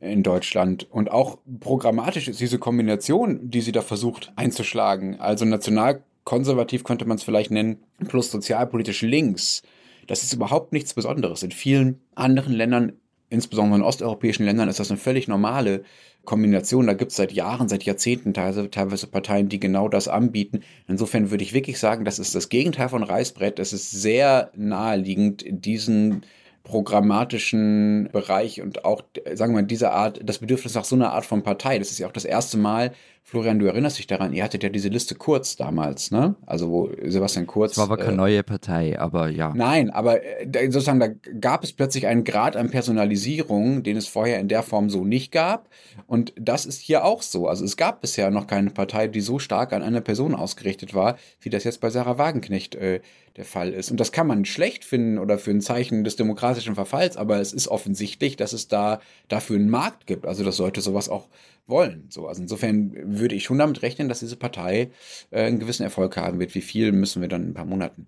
[0.01, 0.87] in Deutschland.
[0.91, 7.17] Und auch programmatisch ist diese Kombination, die sie da versucht einzuschlagen, also nationalkonservativ könnte man
[7.17, 9.63] es vielleicht nennen, plus sozialpolitisch links,
[10.07, 11.43] das ist überhaupt nichts Besonderes.
[11.43, 12.93] In vielen anderen Ländern,
[13.29, 15.83] insbesondere in osteuropäischen Ländern, ist das eine völlig normale
[16.25, 16.87] Kombination.
[16.87, 20.61] Da gibt es seit Jahren, seit Jahrzehnten teilweise, Parteien, die genau das anbieten.
[20.87, 23.57] Insofern würde ich wirklich sagen, das ist das Gegenteil von Reißbrett.
[23.59, 26.23] Es ist sehr naheliegend, diesen
[26.65, 29.03] programmatischen Bereich und auch,
[29.33, 31.79] sagen wir mal, diese Art, das Bedürfnis nach so einer Art von Partei.
[31.79, 32.91] Das ist ja auch das erste Mal,
[33.27, 36.35] Florian, du erinnerst dich daran, ihr hattet ja diese Liste Kurz damals, ne?
[36.45, 37.71] Also wo Sebastian Kurz.
[37.71, 39.51] Es war aber keine äh, neue Partei, aber ja.
[39.55, 41.07] Nein, aber äh, sozusagen, da
[41.39, 45.31] gab es plötzlich einen Grad an Personalisierung, den es vorher in der Form so nicht
[45.31, 45.69] gab.
[46.05, 47.47] Und das ist hier auch so.
[47.47, 51.17] Also es gab bisher noch keine Partei, die so stark an einer Person ausgerichtet war,
[51.41, 53.01] wie das jetzt bei Sarah Wagenknecht äh,
[53.37, 53.91] der Fall ist.
[53.91, 57.53] Und das kann man schlecht finden oder für ein Zeichen des demokratischen Verfalls, aber es
[57.53, 60.25] ist offensichtlich, dass es da dafür einen Markt gibt.
[60.25, 61.27] Also das sollte sowas auch
[61.67, 62.05] wollen.
[62.09, 64.91] So, also insofern würde ich schon damit rechnen, dass diese Partei
[65.31, 66.55] äh, einen gewissen Erfolg haben wird.
[66.55, 68.07] Wie viel müssen wir dann in ein paar Monaten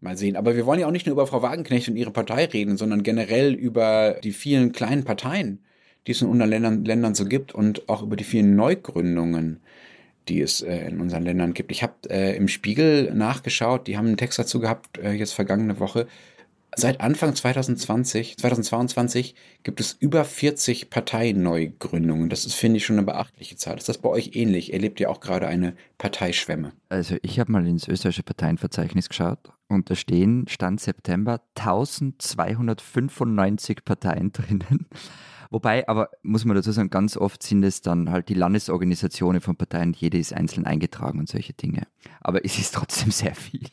[0.00, 0.36] mal sehen.
[0.36, 3.02] Aber wir wollen ja auch nicht nur über Frau Wagenknecht und ihre Partei reden, sondern
[3.02, 5.64] generell über die vielen kleinen Parteien,
[6.06, 9.60] die es in unseren Ländern, Ländern so gibt und auch über die vielen Neugründungen,
[10.28, 11.72] die es äh, in unseren Ländern gibt.
[11.72, 15.80] Ich habe äh, im Spiegel nachgeschaut, die haben einen Text dazu gehabt, äh, jetzt vergangene
[15.80, 16.06] Woche.
[16.76, 22.28] Seit Anfang 2020, 2022 gibt es über 40 Parteineugründungen.
[22.28, 23.78] Das ist, finde ich, schon eine beachtliche Zahl.
[23.78, 24.72] Ist das bei euch ähnlich?
[24.72, 26.72] Erlebt ihr auch gerade eine Parteischwemme?
[26.88, 34.30] Also ich habe mal ins österreichische Parteienverzeichnis geschaut und da stehen Stand September 1295 Parteien
[34.32, 34.86] drinnen.
[35.50, 39.56] Wobei, aber muss man dazu sagen, ganz oft sind es dann halt die Landesorganisationen von
[39.56, 41.86] Parteien, jede ist einzeln eingetragen und solche Dinge.
[42.20, 43.66] Aber es ist trotzdem sehr viel.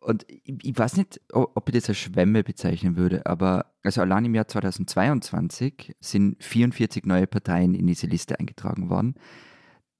[0.00, 4.24] Und ich, ich weiß nicht, ob ich das als Schwemme bezeichnen würde, aber also allein
[4.24, 9.16] im Jahr 2022 sind 44 neue Parteien in diese Liste eingetragen worden.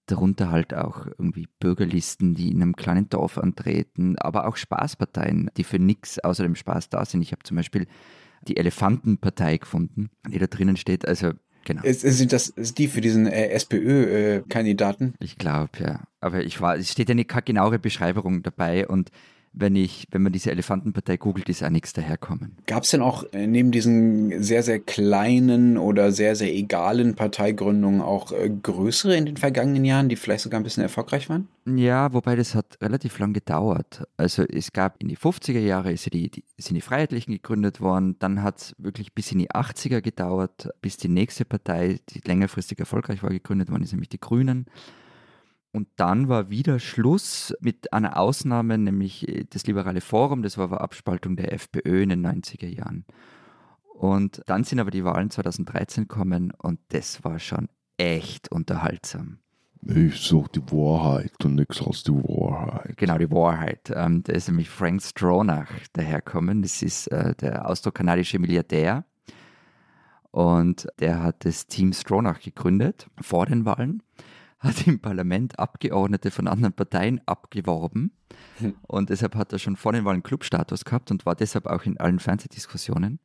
[0.07, 5.65] Darunter halt auch irgendwie Bürgerlisten, die in einem kleinen Dorf antreten, aber auch Spaßparteien, die
[5.65, 7.23] für nichts außer dem Spaß da sind.
[7.23, 7.89] Ich habe zum Beispiel
[8.49, 11.07] die Elefantenpartei gefunden, die da drinnen steht.
[11.07, 11.33] Also
[11.67, 11.83] Genau.
[11.85, 15.15] Sind das ist die für diesen äh, SPÖ-Kandidaten?
[15.19, 16.05] Äh, ich glaube, ja.
[16.21, 19.11] Aber ich war, es steht ja eine genauere Beschreibung dabei und
[19.57, 22.57] wenn ich, wenn man diese Elefantenpartei googelt, ist auch nichts daherkommen.
[22.67, 28.03] Gab es denn auch äh, neben diesen sehr, sehr kleinen oder sehr, sehr egalen Parteigründungen
[28.03, 31.49] auch äh, größere in den vergangenen Jahren, die vielleicht sogar ein bisschen erfolgreich waren?
[31.65, 34.07] Ja, wobei das hat relativ lang gedauert.
[34.19, 38.17] Also es gab in die 50er Jahre ist die, die, sind die Freiheitlichen gegründet worden,
[38.19, 42.79] dann hat es wirklich bis in die 80er gedauert, bis die nächste Partei, die längerfristig
[42.79, 44.67] erfolgreich war, gegründet worden ist, nämlich die Grünen.
[45.77, 50.65] Und dann war wieder Schluss mit einer Ausnahme, nämlich äh, das Liberale Forum, das war
[50.65, 53.05] aber Abspaltung der FPÖ in den 90er Jahren.
[53.85, 57.69] Und dann sind aber die Wahlen 2013 gekommen und das war schon
[57.99, 59.41] echt unterhaltsam.
[59.83, 62.97] Ich sag die Wahrheit und nichts als die Wahrheit.
[62.97, 63.93] Genau, die Wahrheit.
[63.95, 66.63] Ähm, da ist nämlich Frank Stronach daherkommen.
[66.63, 69.05] Das ist äh, der austrokanadische Milliardär.
[70.31, 74.03] Und der hat das Team Stronach gegründet vor den Wahlen
[74.67, 78.13] hat im Parlament Abgeordnete von anderen Parteien abgeworben.
[78.59, 78.75] Hm.
[78.83, 81.99] Und deshalb hat er schon vor den Wahlen Clubstatus gehabt und war deshalb auch in
[81.99, 83.21] allen Fernsehdiskussionen.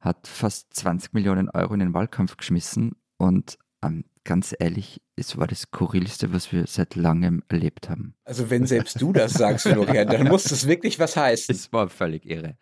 [0.00, 5.46] Hat fast 20 Millionen Euro in den Wahlkampf geschmissen und ähm, ganz ehrlich, es war
[5.46, 8.14] das Skurrilste, was wir seit langem erlebt haben.
[8.24, 11.54] Also wenn selbst du das sagst, Florian, dann muss das wirklich was heißen.
[11.54, 12.56] Es war völlig irre.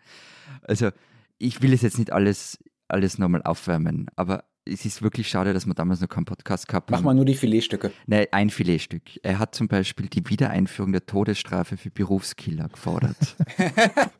[0.62, 0.90] Also
[1.38, 2.58] ich will es jetzt nicht alles,
[2.88, 6.90] alles nochmal aufwärmen, aber es ist wirklich schade, dass wir damals noch keinen Podcast gehabt
[6.90, 6.98] haben.
[6.98, 7.92] Mach mal nur die Filetstücke.
[8.06, 9.02] Nein, ein Filetstück.
[9.22, 13.36] Er hat zum Beispiel die Wiedereinführung der Todesstrafe für Berufskiller gefordert.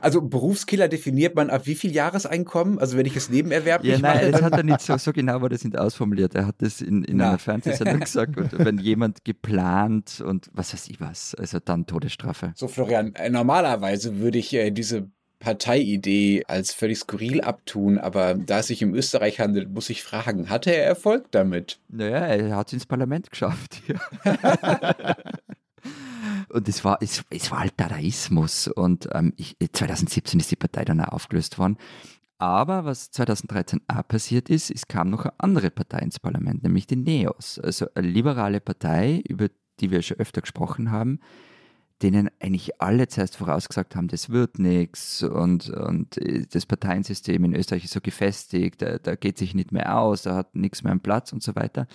[0.00, 2.78] Also Berufskiller definiert man ab wie viel Jahreseinkommen?
[2.78, 4.30] Also wenn ich es nebenerwerblich ja, nein, mache?
[4.30, 6.34] das hat er nicht so, so genau war das nicht ausformuliert.
[6.34, 8.36] Er hat das in, in einer Fernsehsendung gesagt.
[8.36, 12.52] Und wenn jemand geplant und was weiß ich was, also dann Todesstrafe.
[12.56, 18.60] So Florian, äh, normalerweise würde ich äh, diese Parteiidee als völlig skurril abtun, aber da
[18.60, 21.78] es sich um Österreich handelt, muss ich fragen, hatte er Erfolg damit?
[21.88, 23.82] Naja, er hat es ins Parlament geschafft.
[26.48, 30.84] und es war, es, es war halt Dadaismus und ähm, ich, 2017 ist die Partei
[30.84, 31.76] dann auch aufgelöst worden.
[32.38, 36.86] Aber was 2013 auch passiert ist, es kam noch eine andere Partei ins Parlament, nämlich
[36.86, 39.48] die NEOS, also eine liberale Partei, über
[39.80, 41.20] die wir schon öfter gesprochen haben,
[42.02, 47.54] denen eigentlich alle zuerst vorausgesagt haben, das wird nichts und, und äh, das Parteiensystem in
[47.54, 50.92] Österreich ist so gefestigt, da, da geht sich nicht mehr aus, da hat nichts mehr
[50.92, 51.86] einen Platz und so weiter.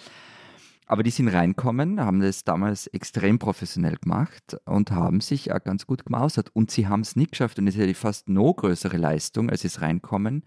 [0.87, 5.85] Aber die sind reinkommen, haben das damals extrem professionell gemacht und haben sich auch ganz
[5.87, 6.49] gut gemausert.
[6.53, 9.49] Und sie haben es nicht geschafft, und das ist ja die fast noch größere Leistung,
[9.49, 10.43] als es reinkommen,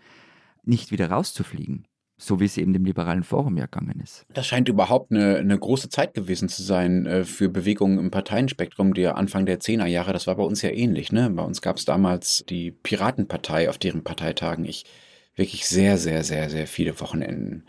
[0.62, 1.86] nicht wieder rauszufliegen
[2.16, 4.24] so wie es eben dem liberalen Forum ja gegangen ist.
[4.32, 8.94] Das scheint überhaupt eine, eine große Zeit gewesen zu sein äh, für Bewegungen im Parteienspektrum
[8.94, 10.12] der Anfang der 10er Jahre.
[10.12, 11.12] Das war bei uns ja ähnlich.
[11.12, 11.30] Ne?
[11.30, 14.84] Bei uns gab es damals die Piratenpartei, auf deren Parteitagen ich
[15.34, 17.64] wirklich sehr, sehr, sehr, sehr viele Wochenenden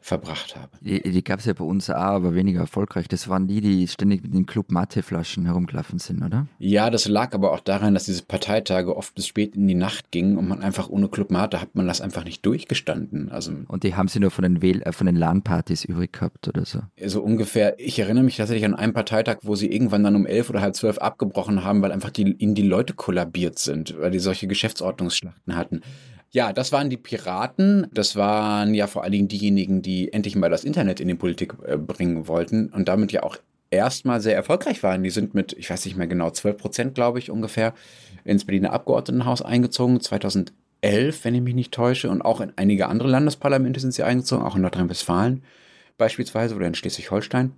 [0.00, 0.70] verbracht habe.
[0.80, 3.08] Die, die gab es ja bei uns auch, aber weniger erfolgreich.
[3.08, 6.46] Das waren die, die ständig mit den Club Mate-Flaschen herumgelaufen sind, oder?
[6.58, 10.10] Ja, das lag aber auch daran, dass diese Parteitage oft bis spät in die Nacht
[10.10, 13.30] gingen und man einfach ohne Club Mate hat man das einfach nicht durchgestanden.
[13.30, 16.48] Also und die haben sie nur von den, Wähl äh, von den LAN-Partys übrig gehabt
[16.48, 16.80] oder so?
[17.04, 17.78] So ungefähr.
[17.78, 20.74] Ich erinnere mich tatsächlich an einen Parteitag, wo sie irgendwann dann um elf oder halb
[20.74, 25.56] zwölf abgebrochen haben, weil einfach die, ihnen die Leute kollabiert sind, weil die solche Geschäftsordnungsschlachten
[25.56, 25.82] hatten.
[26.30, 27.86] Ja, das waren die Piraten.
[27.92, 31.54] Das waren ja vor allen Dingen diejenigen, die endlich mal das Internet in die Politik
[31.66, 33.36] äh, bringen wollten und damit ja auch
[33.70, 35.02] erstmal sehr erfolgreich waren.
[35.02, 37.74] Die sind mit, ich weiß nicht mehr genau, 12 Prozent, glaube ich, ungefähr
[38.24, 42.10] ins Berliner Abgeordnetenhaus eingezogen, 2011, wenn ich mich nicht täusche.
[42.10, 45.42] Und auch in einige andere Landesparlamente sind sie eingezogen, auch in Nordrhein-Westfalen
[45.96, 47.52] beispielsweise oder in Schleswig-Holstein.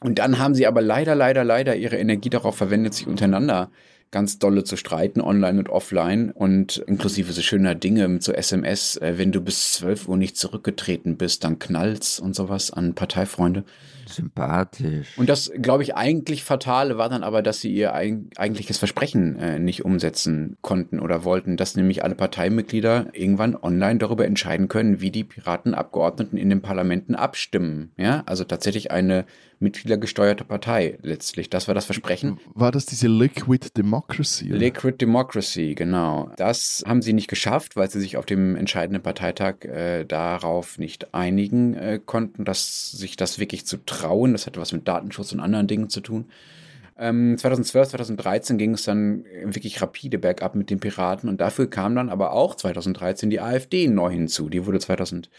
[0.00, 3.70] Und dann haben sie aber leider, leider, leider ihre Energie darauf verwendet, sich untereinander
[4.10, 8.96] ganz dolle zu streiten, online und offline und inklusive so schöner Dinge mit so SMS,
[8.96, 13.64] äh, wenn du bis 12 Uhr nicht zurückgetreten bist, dann knallt's und sowas an Parteifreunde.
[14.08, 15.16] Sympathisch.
[15.18, 19.58] Und das, glaube ich, eigentlich Fatale war dann aber, dass sie ihr eigentliches Versprechen äh,
[19.58, 25.10] nicht umsetzen konnten oder wollten, dass nämlich alle Parteimitglieder irgendwann online darüber entscheiden können, wie
[25.10, 27.92] die Piratenabgeordneten in den Parlamenten abstimmen.
[27.96, 29.26] Ja, also tatsächlich eine
[29.60, 31.50] mitgliedergesteuerte Partei letztlich.
[31.50, 32.38] Das war das Versprechen.
[32.54, 33.97] War das diese Liquid Democracy?
[34.48, 34.58] Oder?
[34.58, 36.30] Liquid Democracy, genau.
[36.36, 41.14] Das haben sie nicht geschafft, weil sie sich auf dem entscheidenden Parteitag äh, darauf nicht
[41.14, 44.32] einigen äh, konnten, dass sich das wirklich zu trauen.
[44.32, 46.26] Das hatte was mit Datenschutz und anderen Dingen zu tun.
[46.96, 51.94] 2012, ähm, 2013 ging es dann wirklich rapide bergab mit den Piraten und dafür kam
[51.94, 54.48] dann aber auch 2013 die AfD neu hinzu.
[54.48, 55.30] Die wurde 2013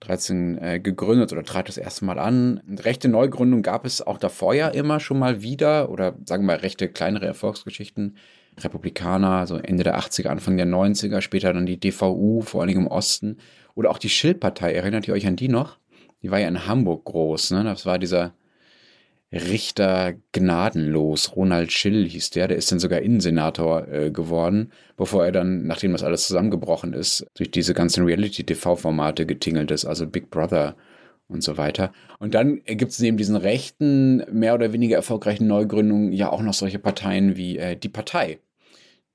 [0.00, 2.60] 13 äh, gegründet oder trat das erste Mal an.
[2.68, 6.56] Rechte Neugründung gab es auch davor ja immer schon mal wieder oder sagen wir mal
[6.56, 8.16] rechte kleinere Erfolgsgeschichten.
[8.58, 12.86] Republikaner, so Ende der 80er, Anfang der 90er, später dann die DVU, vor allem im
[12.86, 13.38] Osten.
[13.74, 15.78] Oder auch die Schildpartei, erinnert ihr euch an die noch?
[16.22, 17.62] Die war ja in Hamburg groß, ne?
[17.62, 18.34] Das war dieser
[19.32, 21.36] Richter gnadenlos.
[21.36, 25.92] Ronald Schill hieß der, der ist dann sogar Innensenator äh, geworden, bevor er dann, nachdem
[25.92, 30.76] das alles zusammengebrochen ist, durch diese ganzen Reality-TV-Formate getingelt ist, also Big Brother
[31.28, 31.92] und so weiter.
[32.18, 36.54] Und dann gibt es neben diesen rechten, mehr oder weniger erfolgreichen Neugründungen ja auch noch
[36.54, 38.38] solche Parteien wie äh, die Partei.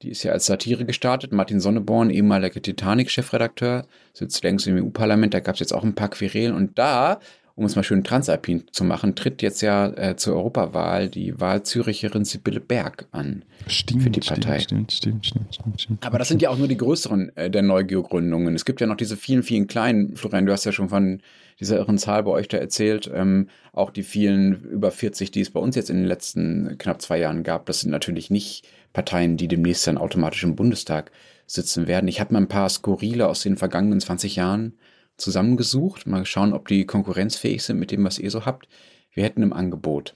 [0.03, 1.31] Die ist ja als Satire gestartet.
[1.31, 5.33] Martin Sonneborn, ehemaliger Titanic-Chefredakteur, sitzt längst im EU-Parlament.
[5.33, 6.53] Da gab es jetzt auch ein paar Querelen.
[6.53, 7.19] Und da
[7.55, 12.25] um es mal schön transalpin zu machen, tritt jetzt ja äh, zur Europawahl die Wahlzüricherin
[12.25, 14.59] Sibylle Berg an stimmt, für die Partei.
[14.59, 17.61] Stimmt, stimmt, stimmt, stimmt, stimmt Aber das sind ja auch nur die größeren äh, der
[17.61, 18.55] Neugeogründungen.
[18.55, 20.15] Es gibt ja noch diese vielen, vielen kleinen.
[20.15, 21.21] Florian, du hast ja schon von
[21.59, 23.09] dieser irren Zahl bei euch da erzählt.
[23.13, 27.03] Ähm, auch die vielen über 40, die es bei uns jetzt in den letzten knapp
[27.03, 31.11] zwei Jahren gab, das sind natürlich nicht Parteien, die demnächst dann automatisch im Bundestag
[31.45, 32.07] sitzen werden.
[32.07, 34.73] Ich habe mal ein paar Skurrile aus den vergangenen 20 Jahren
[35.17, 36.07] zusammengesucht.
[36.07, 38.67] Mal schauen, ob die konkurrenzfähig sind mit dem, was ihr so habt.
[39.11, 40.15] Wir hätten im Angebot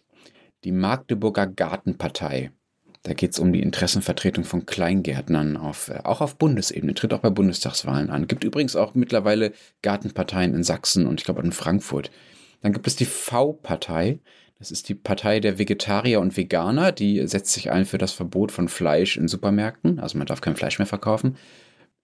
[0.63, 2.51] die Magdeburger Gartenpartei.
[3.03, 7.19] Da geht es um die Interessenvertretung von Kleingärtnern auf, äh, auch auf Bundesebene, tritt auch
[7.19, 8.27] bei Bundestagswahlen an.
[8.27, 12.11] Gibt übrigens auch mittlerweile Gartenparteien in Sachsen und ich glaube in Frankfurt.
[12.61, 14.19] Dann gibt es die V-Partei.
[14.59, 16.91] Das ist die Partei der Vegetarier und Veganer.
[16.91, 19.99] Die setzt sich ein für das Verbot von Fleisch in Supermärkten.
[19.99, 21.37] Also man darf kein Fleisch mehr verkaufen.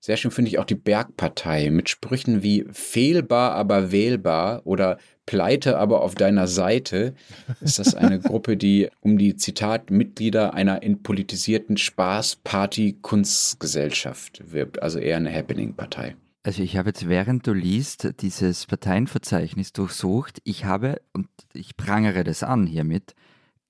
[0.06, 5.78] Sehr schön finde ich auch die Bergpartei mit Sprüchen wie fehlbar, aber wählbar oder pleite,
[5.78, 7.14] aber auf deiner Seite.
[7.62, 15.16] Ist das eine Gruppe, die um die Zitat Mitglieder einer entpolitisierten Spaß-Party-Kunstgesellschaft wirbt, also eher
[15.16, 16.18] eine Happening-Partei.
[16.44, 20.42] Also ich habe jetzt, während du liest, dieses Parteienverzeichnis durchsucht.
[20.44, 23.16] Ich habe, und ich prangere das an hiermit,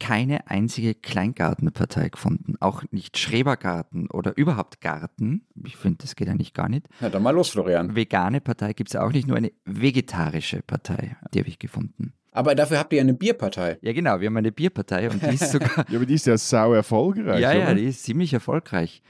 [0.04, 2.56] keine einzige Kleingartenpartei gefunden.
[2.60, 5.47] Auch nicht Schrebergarten oder überhaupt Garten.
[5.66, 6.89] Ich finde, das geht eigentlich gar nicht.
[6.99, 7.95] Na dann mal los, Florian.
[7.95, 11.16] Vegane Partei gibt es auch nicht, nur eine vegetarische Partei.
[11.34, 12.12] Die habe ich gefunden.
[12.34, 13.78] Aber dafür habt ihr eine Bierpartei.
[13.82, 15.70] Ja, genau, wir haben eine Bierpartei und die ist sogar.
[15.89, 17.39] ja, aber die ist ja sau erfolgreich.
[17.39, 17.60] Ja, oder?
[17.60, 19.01] ja, die ist ziemlich erfolgreich.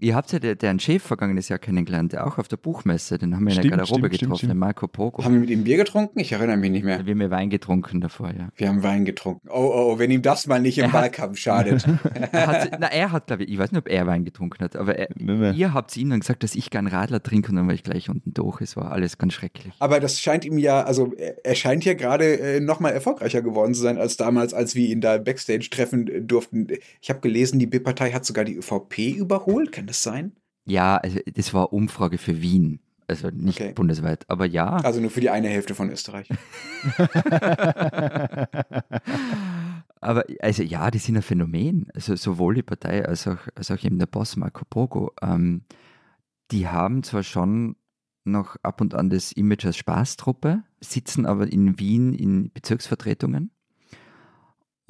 [0.00, 3.34] Ihr habt ja der, deren Chef vergangenes Jahr kennengelernt, der auch auf der Buchmesse, den
[3.36, 5.22] haben wir in der Stimmt, Garderobe stimmt, getroffen, stimmt, den Marco Pogo.
[5.24, 6.18] Haben wir mit ihm Bier getrunken?
[6.20, 7.04] Ich erinnere mich nicht mehr.
[7.04, 8.48] Wir haben ja Wein getrunken davor, ja.
[8.56, 9.48] Wir haben Wein getrunken.
[9.50, 11.84] Oh, oh, oh, wenn ihm das mal nicht im Er hat- Wahlkampf schadet.
[12.32, 14.76] Er hat, na, er hat, glaube ich, ich weiß nicht, ob er Wein getrunken hat,
[14.76, 15.08] aber er,
[15.54, 18.08] ihr habt ihm dann gesagt, dass ich gern Radler trinke und dann war ich gleich
[18.08, 18.60] unten durch.
[18.60, 19.72] Es war alles ganz schrecklich.
[19.78, 21.12] Aber das scheint ihm ja, also
[21.44, 24.88] er scheint ja gerade äh, noch mal erfolgreicher geworden zu sein als damals, als wir
[24.88, 26.68] ihn da Backstage treffen äh, durften.
[27.00, 29.72] Ich habe gelesen, die B-Partei hat sogar die ÖVP überholt.
[29.72, 30.32] Kann das sein?
[30.66, 32.80] Ja, also das war Umfrage für Wien.
[33.08, 33.72] Also nicht Okay.
[33.74, 34.76] bundesweit, aber ja.
[34.76, 36.28] Also nur für die eine Hälfte von Österreich.
[40.00, 41.88] Aber also ja, die sind ein Phänomen.
[41.94, 45.12] Also sowohl die Partei als auch, als auch eben der Boss Marco Pogo.
[45.22, 45.62] Ähm,
[46.50, 47.76] die haben zwar schon
[48.24, 53.50] noch ab und an das Image als Spaßtruppe, sitzen aber in Wien in Bezirksvertretungen.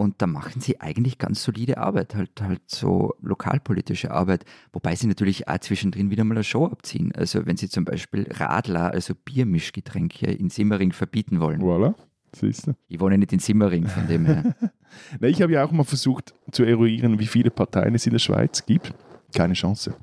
[0.01, 5.07] Und da machen sie eigentlich ganz solide Arbeit, halt, halt so lokalpolitische Arbeit, wobei sie
[5.07, 7.12] natürlich auch zwischendrin wieder mal eine Show abziehen.
[7.14, 11.61] Also wenn sie zum Beispiel Radler, also Biermischgetränke in Simmering verbieten wollen.
[11.61, 11.94] Voilà,
[12.34, 12.72] siehst du.
[12.88, 14.57] Ich wohne nicht in Simmering, von dem her.
[15.20, 18.20] Na, ich habe ja auch mal versucht zu eruieren, wie viele Parteien es in der
[18.20, 18.94] Schweiz gibt.
[19.34, 19.94] Keine Chance.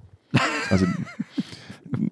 [0.70, 0.86] Also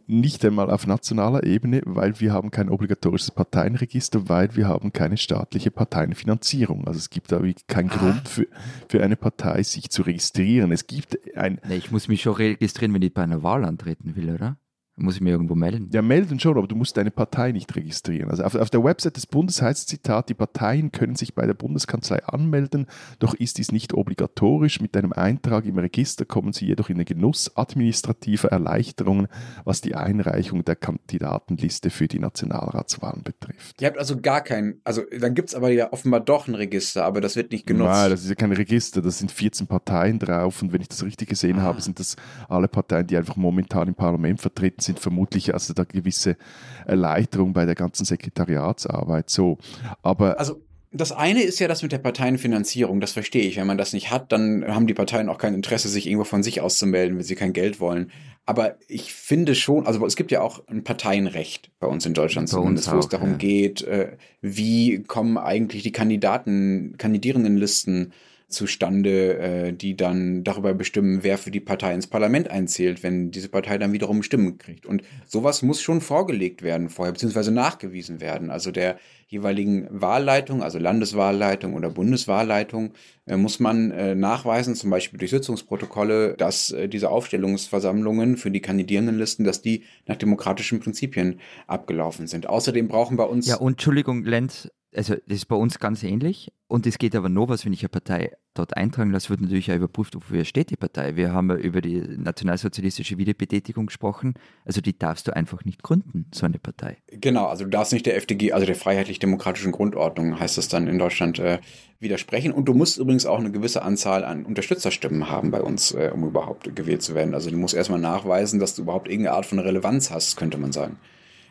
[0.07, 5.17] nicht einmal auf nationaler Ebene, weil wir haben kein obligatorisches Parteienregister, weil wir haben keine
[5.17, 6.87] staatliche Parteienfinanzierung.
[6.87, 8.47] Also es gibt da wirklich keinen Grund für,
[8.89, 10.71] für eine Partei, sich zu registrieren.
[10.71, 14.15] Es gibt ein, Nee, ich muss mich schon registrieren, wenn ich bei einer Wahl antreten
[14.15, 14.57] will, oder?
[14.97, 15.89] Muss ich mich irgendwo melden?
[15.91, 18.29] Ja, melden schon, aber du musst deine Partei nicht registrieren.
[18.29, 21.53] Also auf, auf der Website des Bundes heißt Zitat, die Parteien können sich bei der
[21.53, 22.87] Bundeskanzlei anmelden,
[23.19, 24.79] doch ist dies nicht obligatorisch.
[24.79, 29.27] Mit einem Eintrag im Register kommen sie jedoch in den Genuss administrativer Erleichterungen,
[29.65, 33.81] was die Einreichung der Kandidatenliste für die Nationalratswahlen betrifft.
[33.81, 37.03] Ihr habt also gar kein, also dann gibt es aber ja offenbar doch ein Register,
[37.05, 37.89] aber das wird nicht genutzt.
[37.91, 41.03] Nein, das ist ja kein Register, das sind 14 Parteien drauf und wenn ich das
[41.03, 41.63] richtig gesehen Ah.
[41.63, 42.15] habe, sind das
[42.47, 46.37] alle Parteien, die einfach momentan im Parlament vertreten sind, vermutlich also da gewisse
[46.85, 49.57] Erleichterung bei der ganzen Sekretariatsarbeit so.
[50.01, 50.61] Aber Also
[50.95, 53.57] das eine ist ja das mit der Parteienfinanzierung, das verstehe ich.
[53.57, 56.41] Wenn man das nicht hat, dann haben die Parteien auch kein Interesse, sich irgendwo von
[56.41, 58.11] sich auszumelden, wenn sie kein Geld wollen.
[58.45, 62.49] Aber ich finde schon, also es gibt ja auch ein Parteienrecht bei uns in Deutschland
[62.49, 63.37] Bei zumindest, wo es darum ja.
[63.37, 68.13] geht, äh, wie kommen eigentlich die Kandidaten, Kandidierendenlisten
[68.55, 73.49] zustande, äh, die dann darüber bestimmen, wer für die Partei ins Parlament einzählt, wenn diese
[73.49, 74.85] Partei dann wiederum Stimmen kriegt.
[74.85, 78.49] Und sowas muss schon vorgelegt werden vorher, beziehungsweise nachgewiesen werden.
[78.49, 78.97] Also der
[79.27, 82.93] jeweiligen Wahlleitung, also Landeswahlleitung oder Bundeswahlleitung,
[83.25, 88.61] äh, muss man äh, nachweisen, zum Beispiel durch Sitzungsprotokolle, dass äh, diese Aufstellungsversammlungen für die
[88.61, 92.47] Kandidierendenlisten, dass die nach demokratischen Prinzipien abgelaufen sind.
[92.47, 96.51] Außerdem brauchen bei uns Ja, und Entschuldigung, Lenz, also das ist bei uns ganz ähnlich.
[96.67, 99.71] Und es geht aber nur was, wenn ich eine Partei dort eintragen lasse, wird natürlich
[99.71, 101.15] auch überprüft, wofür steht die Partei.
[101.15, 104.33] Wir haben ja über die nationalsozialistische Wiederbetätigung gesprochen.
[104.63, 106.97] Also die darfst du einfach nicht gründen, so eine Partei.
[107.11, 110.97] Genau, also du darfst nicht der FDG, also der freiheitlich-demokratischen Grundordnung, heißt es dann in
[110.97, 111.59] Deutschland, äh,
[111.99, 112.51] widersprechen.
[112.51, 116.25] Und du musst übrigens auch eine gewisse Anzahl an Unterstützerstimmen haben bei uns, äh, um
[116.25, 117.35] überhaupt gewählt zu werden.
[117.35, 120.71] Also du musst erstmal nachweisen, dass du überhaupt irgendeine Art von Relevanz hast, könnte man
[120.71, 120.97] sagen.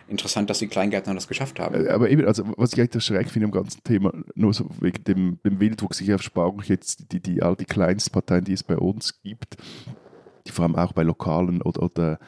[0.09, 1.87] Interessant, dass die Kleingärtner das geschafft haben.
[1.87, 4.69] Äh, Aber eben, also was ich eigentlich das schräg finde am ganzen Thema, nur so
[4.81, 8.77] wegen dem, dem Wildwuchs, ich erspare jetzt die, die, all die Kleinstparteien, die es bei
[8.77, 9.57] uns gibt,
[10.47, 12.19] die vor allem auch bei lokalen oder, oder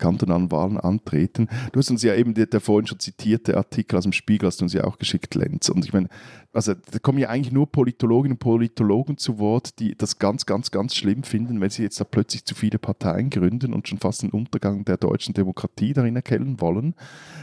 [0.00, 1.48] kantonalen Wahlen antreten.
[1.72, 4.60] Du hast uns ja eben der, der vorhin schon zitierte Artikel aus dem Spiegel, hast
[4.60, 5.68] du uns ja auch geschickt, Lenz.
[5.68, 6.08] Und ich meine,
[6.52, 10.72] also da kommen ja eigentlich nur Politologinnen und Politologen zu Wort, die das ganz, ganz,
[10.72, 14.22] ganz schlimm finden, wenn sie jetzt da plötzlich zu viele Parteien gründen und schon fast
[14.22, 16.94] den Untergang der deutschen Demokratie darin erkennen wollen,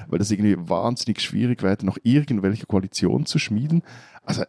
[0.08, 3.84] weil das irgendwie wahnsinnig schwierig wäre, noch irgendwelche Koalitionen zu schmieden.
[4.24, 4.44] Also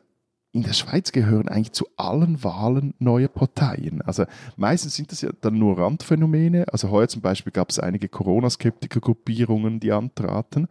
[0.53, 4.01] in der Schweiz gehören eigentlich zu allen Wahlen neue Parteien.
[4.03, 4.24] Also
[4.57, 6.64] meistens sind das ja dann nur Randphänomene.
[6.72, 10.66] Also heuer zum Beispiel gab es einige Corona-Skeptiker-Gruppierungen, die antraten.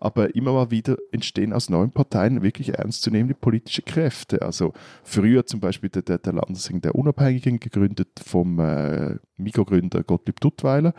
[0.00, 4.40] Aber immer mal wieder entstehen aus neuen Parteien wirklich ernstzunehmende politische Kräfte.
[4.40, 4.72] Also
[5.04, 10.94] früher zum Beispiel der, der, der Landesring der Unabhängigen, gegründet vom äh, Mikrogründer Gottlieb Duttweiler.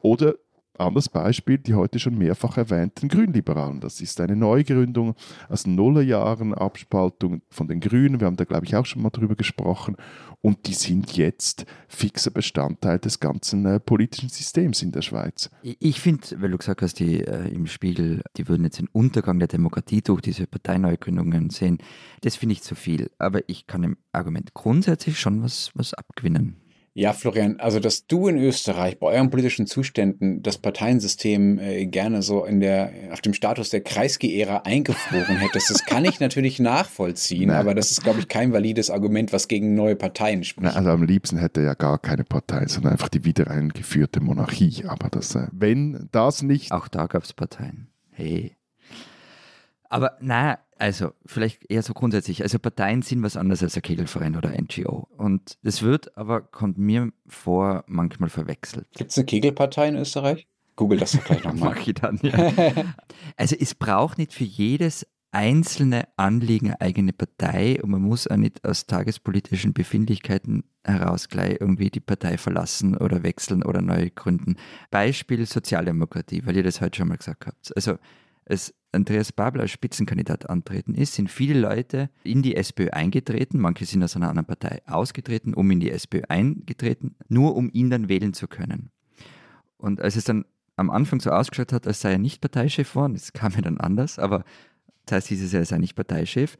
[0.00, 0.34] Oder
[0.78, 3.80] anderes Beispiel, die heute schon mehrfach erwähnten Grünliberalen.
[3.80, 5.14] Das ist eine Neugründung
[5.48, 8.20] aus Nullerjahren, Abspaltung von den Grünen.
[8.20, 9.96] Wir haben da, glaube ich, auch schon mal drüber gesprochen.
[10.40, 15.48] Und die sind jetzt fixer Bestandteil des ganzen äh, politischen Systems in der Schweiz.
[15.62, 18.88] Ich- Ich finde, weil du gesagt hast, die äh, im Spiegel, die würden jetzt den
[18.92, 21.78] Untergang der Demokratie durch diese Parteineugründungen sehen,
[22.20, 23.10] das finde ich zu viel.
[23.18, 26.56] Aber ich kann dem Argument grundsätzlich schon was, was abgewinnen.
[26.96, 32.22] Ja, Florian, also dass du in Österreich bei euren politischen Zuständen das Parteiensystem äh, gerne
[32.22, 37.48] so in der, auf dem Status der Kreisky-Ära eingefroren hättest, das kann ich natürlich nachvollziehen,
[37.48, 37.56] Nein.
[37.56, 40.72] aber das ist, glaube ich, kein valides Argument, was gegen neue Parteien spricht.
[40.72, 44.20] Na, also am liebsten hätte er ja gar keine Partei, sondern einfach die wieder eingeführte
[44.20, 44.84] Monarchie.
[44.86, 46.70] Aber das, äh, wenn das nicht.
[46.70, 47.88] Auch da gab es Parteien.
[48.12, 48.56] Hey.
[49.88, 52.42] Aber na, also vielleicht eher so grundsätzlich.
[52.42, 55.08] Also Parteien sind was anderes als ein Kegelverein oder NGO.
[55.16, 58.86] Und das wird aber, kommt mir vor, manchmal verwechselt.
[58.94, 60.46] Gibt es eine Kegelpartei in Österreich?
[60.76, 61.74] Google das doch gleich nochmal.
[61.74, 62.52] Mach ich dann, ja.
[63.36, 68.36] Also es braucht nicht für jedes einzelne Anliegen eine eigene Partei und man muss auch
[68.36, 74.56] nicht aus tagespolitischen Befindlichkeiten heraus gleich irgendwie die Partei verlassen oder wechseln oder neu gründen.
[74.92, 77.74] Beispiel Sozialdemokratie, weil ihr das heute schon mal gesagt habt.
[77.74, 77.98] Also
[78.46, 83.84] als Andreas Babel als Spitzenkandidat antreten ist, sind viele Leute in die SPÖ eingetreten, manche
[83.84, 88.08] sind aus einer anderen Partei ausgetreten, um in die SPÖ eingetreten, nur um ihn dann
[88.08, 88.90] wählen zu können.
[89.76, 90.44] Und als es dann
[90.76, 93.78] am Anfang so ausgeschaut hat, als sei er nicht Parteichef geworden, das kam ja dann
[93.78, 94.44] anders, aber
[95.06, 96.56] das heißt, hieß es ja, er sei nicht Parteichef,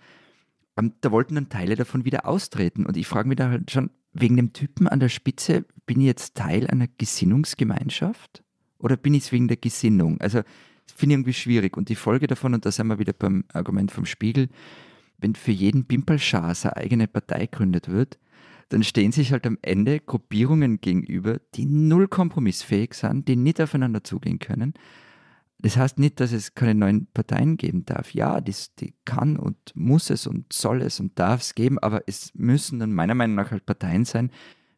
[0.76, 2.87] ähm, da wollten dann Teile davon wieder austreten.
[2.87, 6.07] Und ich frage mich da halt schon, wegen dem Typen an der Spitze, bin ich
[6.07, 8.43] jetzt Teil einer Gesinnungsgemeinschaft?
[8.78, 10.20] Oder bin ich es wegen der Gesinnung?
[10.20, 10.43] Also,
[10.87, 11.76] finde ich irgendwie schwierig.
[11.76, 14.49] Und die Folge davon, und da sind wir wieder beim Argument vom Spiegel,
[15.18, 18.18] wenn für jeden Pimpelschar seine eigene Partei gegründet wird,
[18.68, 24.03] dann stehen sich halt am Ende Gruppierungen gegenüber, die null kompromissfähig sind, die nicht aufeinander
[24.03, 24.74] zugehen können.
[25.59, 28.12] Das heißt nicht, dass es keine neuen Parteien geben darf.
[28.12, 32.03] Ja, das, die kann und muss es und soll es und darf es geben, aber
[32.07, 34.30] es müssen dann meiner Meinung nach halt Parteien sein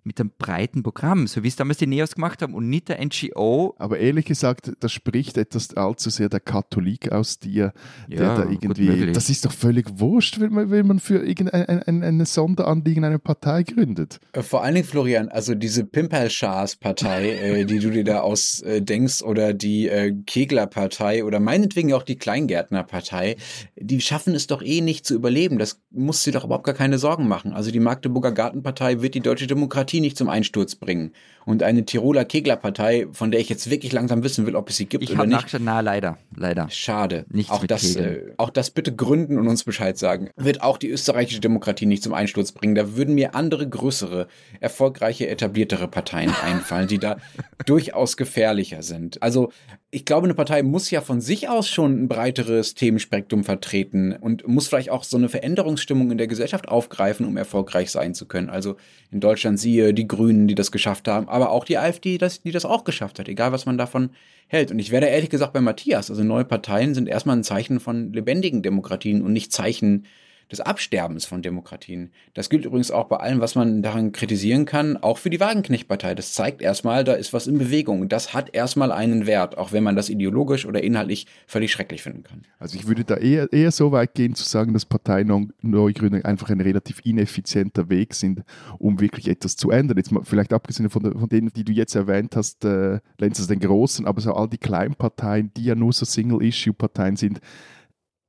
[0.06, 3.04] mit einem breiten Programm, so wie es damals die Neos gemacht haben und nicht der
[3.04, 3.74] NGO.
[3.78, 7.72] Aber ehrlich gesagt, das spricht etwas allzu sehr der Katholik aus dir,
[8.08, 9.12] der Ja, da gut irgendwie.
[9.12, 13.04] Das ist doch völlig wurscht, wenn man, wenn man für irgendein ein, ein, ein Sonderanliegen
[13.04, 14.20] eine Partei gründet.
[14.32, 19.52] Äh, Vor allen Dingen, Florian, also diese Pimpelschars-Partei, äh, die du dir da ausdenkst, oder
[19.52, 23.36] die äh, Kegler-Partei oder meinetwegen auch die Kleingärtner-Partei,
[23.76, 25.58] die schaffen es doch eh nicht zu überleben.
[25.58, 27.52] Das muss sie doch überhaupt gar keine Sorgen machen.
[27.52, 31.12] Also die Magdeburger Gartenpartei wird die deutsche Demokratie nicht zum Einsturz bringen.
[31.44, 34.86] Und eine Tiroler Kegler-Partei, von der ich jetzt wirklich langsam wissen will, ob es sie
[34.86, 35.32] gibt Ich oder nicht.
[35.36, 36.68] nachgeschaut, na leider, leider.
[36.70, 37.24] Schade.
[37.30, 40.28] Nichts auch das, äh, auch das bitte gründen und uns Bescheid sagen.
[40.34, 42.74] Wird auch die österreichische Demokratie nicht zum Einsturz bringen.
[42.74, 44.26] Da würden mir andere größere,
[44.58, 47.18] erfolgreiche, etabliertere Parteien einfallen, die da
[47.64, 49.22] durchaus gefährlicher sind.
[49.22, 49.52] Also
[49.92, 54.46] ich glaube, eine Partei muss ja von sich aus schon ein breiteres Themenspektrum vertreten und
[54.48, 58.50] muss vielleicht auch so eine Veränderungsstimmung in der Gesellschaft aufgreifen, um erfolgreich sein zu können.
[58.50, 58.76] Also
[59.12, 62.42] in Deutschland siehe die Grünen, die das geschafft haben, aber auch die AfD, die das,
[62.42, 64.10] die das auch geschafft hat, egal was man davon
[64.48, 64.70] hält.
[64.70, 68.12] Und ich werde ehrlich gesagt bei Matthias, also neue Parteien sind erstmal ein Zeichen von
[68.12, 70.06] lebendigen Demokratien und nicht Zeichen
[70.50, 72.10] des Absterbens von Demokratien.
[72.34, 76.14] Das gilt übrigens auch bei allem, was man daran kritisieren kann, auch für die Wagenknecht-Partei.
[76.14, 78.00] Das zeigt erstmal, da ist was in Bewegung.
[78.00, 82.02] Und das hat erstmal einen Wert, auch wenn man das ideologisch oder inhaltlich völlig schrecklich
[82.02, 82.42] finden kann.
[82.60, 86.60] Also ich würde da eher, eher so weit gehen zu sagen, dass Parteineugründungen einfach ein
[86.60, 88.42] relativ ineffizienter Weg sind,
[88.78, 89.96] um wirklich etwas zu ändern.
[89.96, 93.48] Jetzt mal, vielleicht abgesehen von, von denen, die du jetzt erwähnt hast, äh, Lenz, also
[93.48, 97.40] den großen, aber so all die kleinen Parteien, die ja nur so Single-Issue-Parteien sind,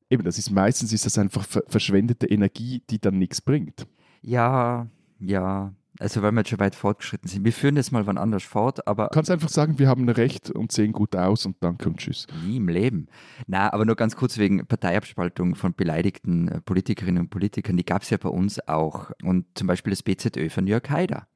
[0.09, 3.87] eben, das ist meistens ist das einfach ver verschwendete Energie, die dann nichts bringt.
[4.21, 4.87] Ja,
[5.19, 5.73] ja.
[5.99, 7.43] Also weil wir jetzt schon weit fortgeschritten sind.
[7.43, 10.51] Wir führen das mal wann anders fort, aber Du kannst einfach sagen, wir haben Recht
[10.51, 12.27] und sehen gut aus und danke und tschüss.
[12.45, 13.07] nie im Leben.
[13.47, 18.03] Na, aber nur ganz kurz wegen Parteiabspaltung von beleidigten äh, Politikerinnen und Politikern, die gab
[18.03, 19.09] es ja bei uns auch.
[19.23, 21.27] Und zum Beispiel das BZÖ von Jörg Haider.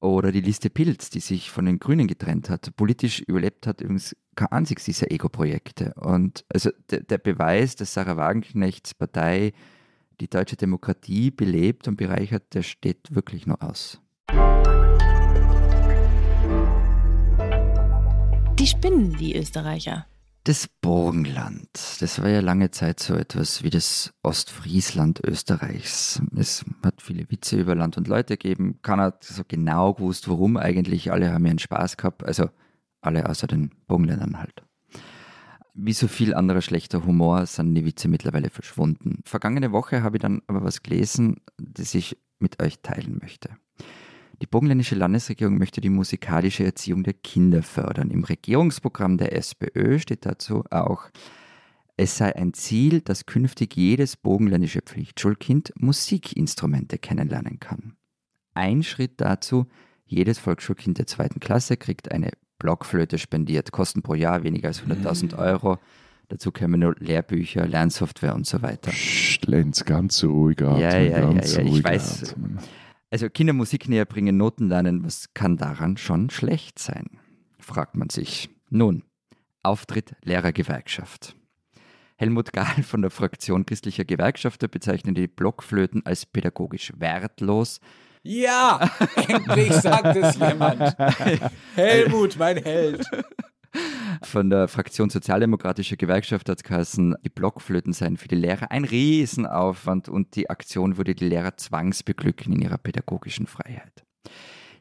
[0.00, 2.74] Oder die Liste Pilz, die sich von den Grünen getrennt hat.
[2.76, 5.92] Politisch überlebt hat übrigens kein einziges dieser Ego-Projekte.
[5.94, 9.52] Und also der, der Beweis, dass Sarah Wagenknechts Partei
[10.20, 14.00] die deutsche Demokratie belebt und bereichert, der steht wirklich nur aus.
[18.58, 20.06] Die spinnen, die Österreicher.
[20.44, 21.68] Das Burgenland,
[22.00, 26.22] das war ja lange Zeit so etwas wie das Ostfriesland Österreichs.
[26.34, 28.78] Es hat viele Witze über Land und Leute gegeben.
[28.80, 31.12] Keiner hat so genau gewusst, warum eigentlich.
[31.12, 32.24] Alle haben ihren Spaß gehabt.
[32.24, 32.48] Also
[33.02, 34.64] alle außer den Burgenländern halt.
[35.74, 39.20] Wie so viel anderer schlechter Humor sind die Witze mittlerweile verschwunden.
[39.24, 43.50] Vergangene Woche habe ich dann aber was gelesen, das ich mit euch teilen möchte.
[44.40, 48.10] Die burgenländische Landesregierung möchte die musikalische Erziehung der Kinder fördern.
[48.10, 51.10] Im Regierungsprogramm der SPÖ steht dazu auch,
[51.96, 57.96] es sei ein Ziel, dass künftig jedes burgenländische Pflichtschulkind Musikinstrumente kennenlernen kann.
[58.54, 59.66] Ein Schritt dazu,
[60.06, 62.30] jedes Volksschulkind der zweiten Klasse kriegt eine
[62.60, 65.78] Blockflöte spendiert, Kosten pro Jahr weniger als 100.000 Euro.
[66.28, 68.92] Dazu kämen nur Lehrbücher, Lernsoftware und so weiter.
[69.46, 72.32] Lenz, ganz ruhig atmen, Ja, ja, ja, ja, ich weiß.
[72.32, 72.58] atmen.
[73.10, 77.18] Also Kindermusik näher bringen, Noten lernen, was kann daran schon schlecht sein?
[77.58, 78.50] Fragt man sich.
[78.68, 79.02] Nun,
[79.62, 81.34] Auftritt Lehrergewerkschaft.
[82.16, 87.80] Helmut Gahl von der Fraktion christlicher Gewerkschafter bezeichnet die Blockflöten als pädagogisch wertlos.
[88.22, 88.90] Ja,
[89.28, 90.96] endlich sagt es jemand.
[91.76, 93.06] Helmut, mein Held.
[94.22, 100.08] Von der Fraktion Sozialdemokratischer Gewerkschaft hat geheißen, die Blockflöten seien für die Lehrer ein Riesenaufwand
[100.08, 104.04] und die Aktion würde die Lehrer zwangsbeglücken in ihrer pädagogischen Freiheit.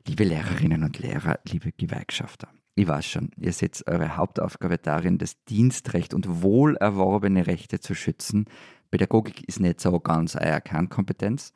[0.07, 5.43] Liebe Lehrerinnen und Lehrer, liebe Gewerkschafter, ich weiß schon, ihr seht eure Hauptaufgabe darin, das
[5.45, 8.45] Dienstrecht und wohlerworbene Rechte zu schützen.
[8.91, 11.53] Pädagogik ist nicht so ganz eure Kernkompetenz.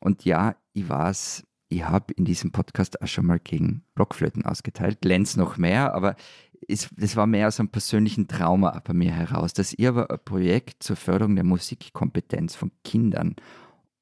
[0.00, 5.00] Und ja, ich weiß, ich habe in diesem Podcast auch schon mal gegen Blockflöten ausgeteilt.
[5.00, 6.16] Glänz noch mehr, aber
[6.66, 10.18] es, das war mehr aus einem persönlichen Trauma bei mir heraus, dass ihr aber ein
[10.24, 13.36] Projekt zur Förderung der Musikkompetenz von Kindern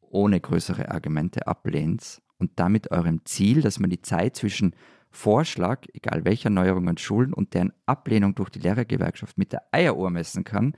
[0.00, 4.74] ohne größere Argumente ablehnt und damit eurem Ziel, dass man die Zeit zwischen
[5.10, 10.10] Vorschlag, egal welcher Neuerung an Schulen und deren Ablehnung durch die Lehrergewerkschaft mit der Eieruhr
[10.10, 10.76] messen kann,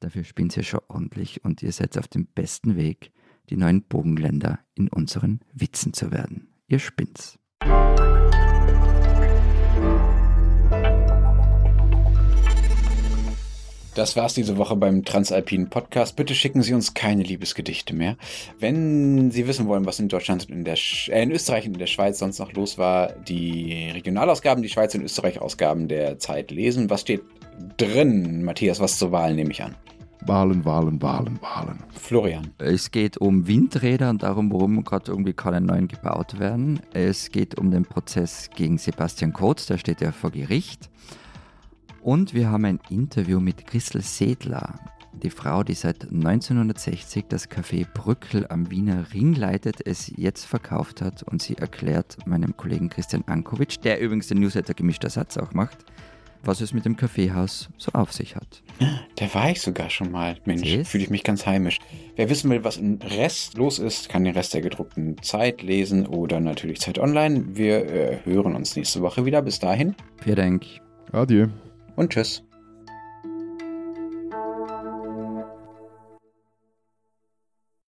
[0.00, 3.12] dafür spinnt ihr schon ordentlich und ihr seid auf dem besten Weg,
[3.48, 6.48] die neuen Bogenländer in unseren Witzen zu werden.
[6.66, 7.38] Ihr spinnt's.
[13.96, 16.16] Das war's diese Woche beim Transalpinen Podcast.
[16.16, 18.18] Bitte schicken Sie uns keine Liebesgedichte mehr.
[18.58, 21.72] Wenn Sie wissen wollen, was in Deutschland und in, der Sch äh, in Österreich und
[21.72, 26.18] in der Schweiz sonst noch los war, die Regionalausgaben, die Schweiz und Österreich Ausgaben der
[26.18, 26.90] Zeit lesen.
[26.90, 27.22] Was steht
[27.78, 28.44] drin?
[28.44, 29.74] Matthias, was zur Wahl nehme ich an.
[30.26, 31.78] Wahlen, Wahlen, Wahlen, Wahlen.
[31.98, 32.50] Florian.
[32.58, 36.80] Es geht um Windräder und darum, warum gerade irgendwie keine neuen gebaut werden.
[36.92, 40.90] Es geht um den Prozess gegen Sebastian Kurz, der steht ja vor Gericht.
[42.06, 44.78] Und wir haben ein Interview mit Christel Sedler,
[45.24, 51.02] die Frau, die seit 1960 das Café Brückel am Wiener Ring leitet, es jetzt verkauft
[51.02, 55.52] hat und sie erklärt meinem Kollegen Christian Ankovic, der übrigens den Newsletter Gemischter Satz auch
[55.52, 55.78] macht,
[56.44, 58.62] was es mit dem Kaffeehaus so auf sich hat.
[59.16, 60.36] Da war ich sogar schon mal.
[60.44, 61.80] Mensch, fühle ich mich ganz heimisch.
[62.14, 66.06] Wer wissen will, was im Rest los ist, kann den Rest der gedruckten Zeit lesen
[66.06, 67.56] oder natürlich Zeit online.
[67.56, 69.42] Wir äh, hören uns nächste Woche wieder.
[69.42, 69.96] Bis dahin.
[70.22, 70.66] Vielen Dank.
[71.10, 71.48] Adieu
[71.96, 72.45] und tschüss.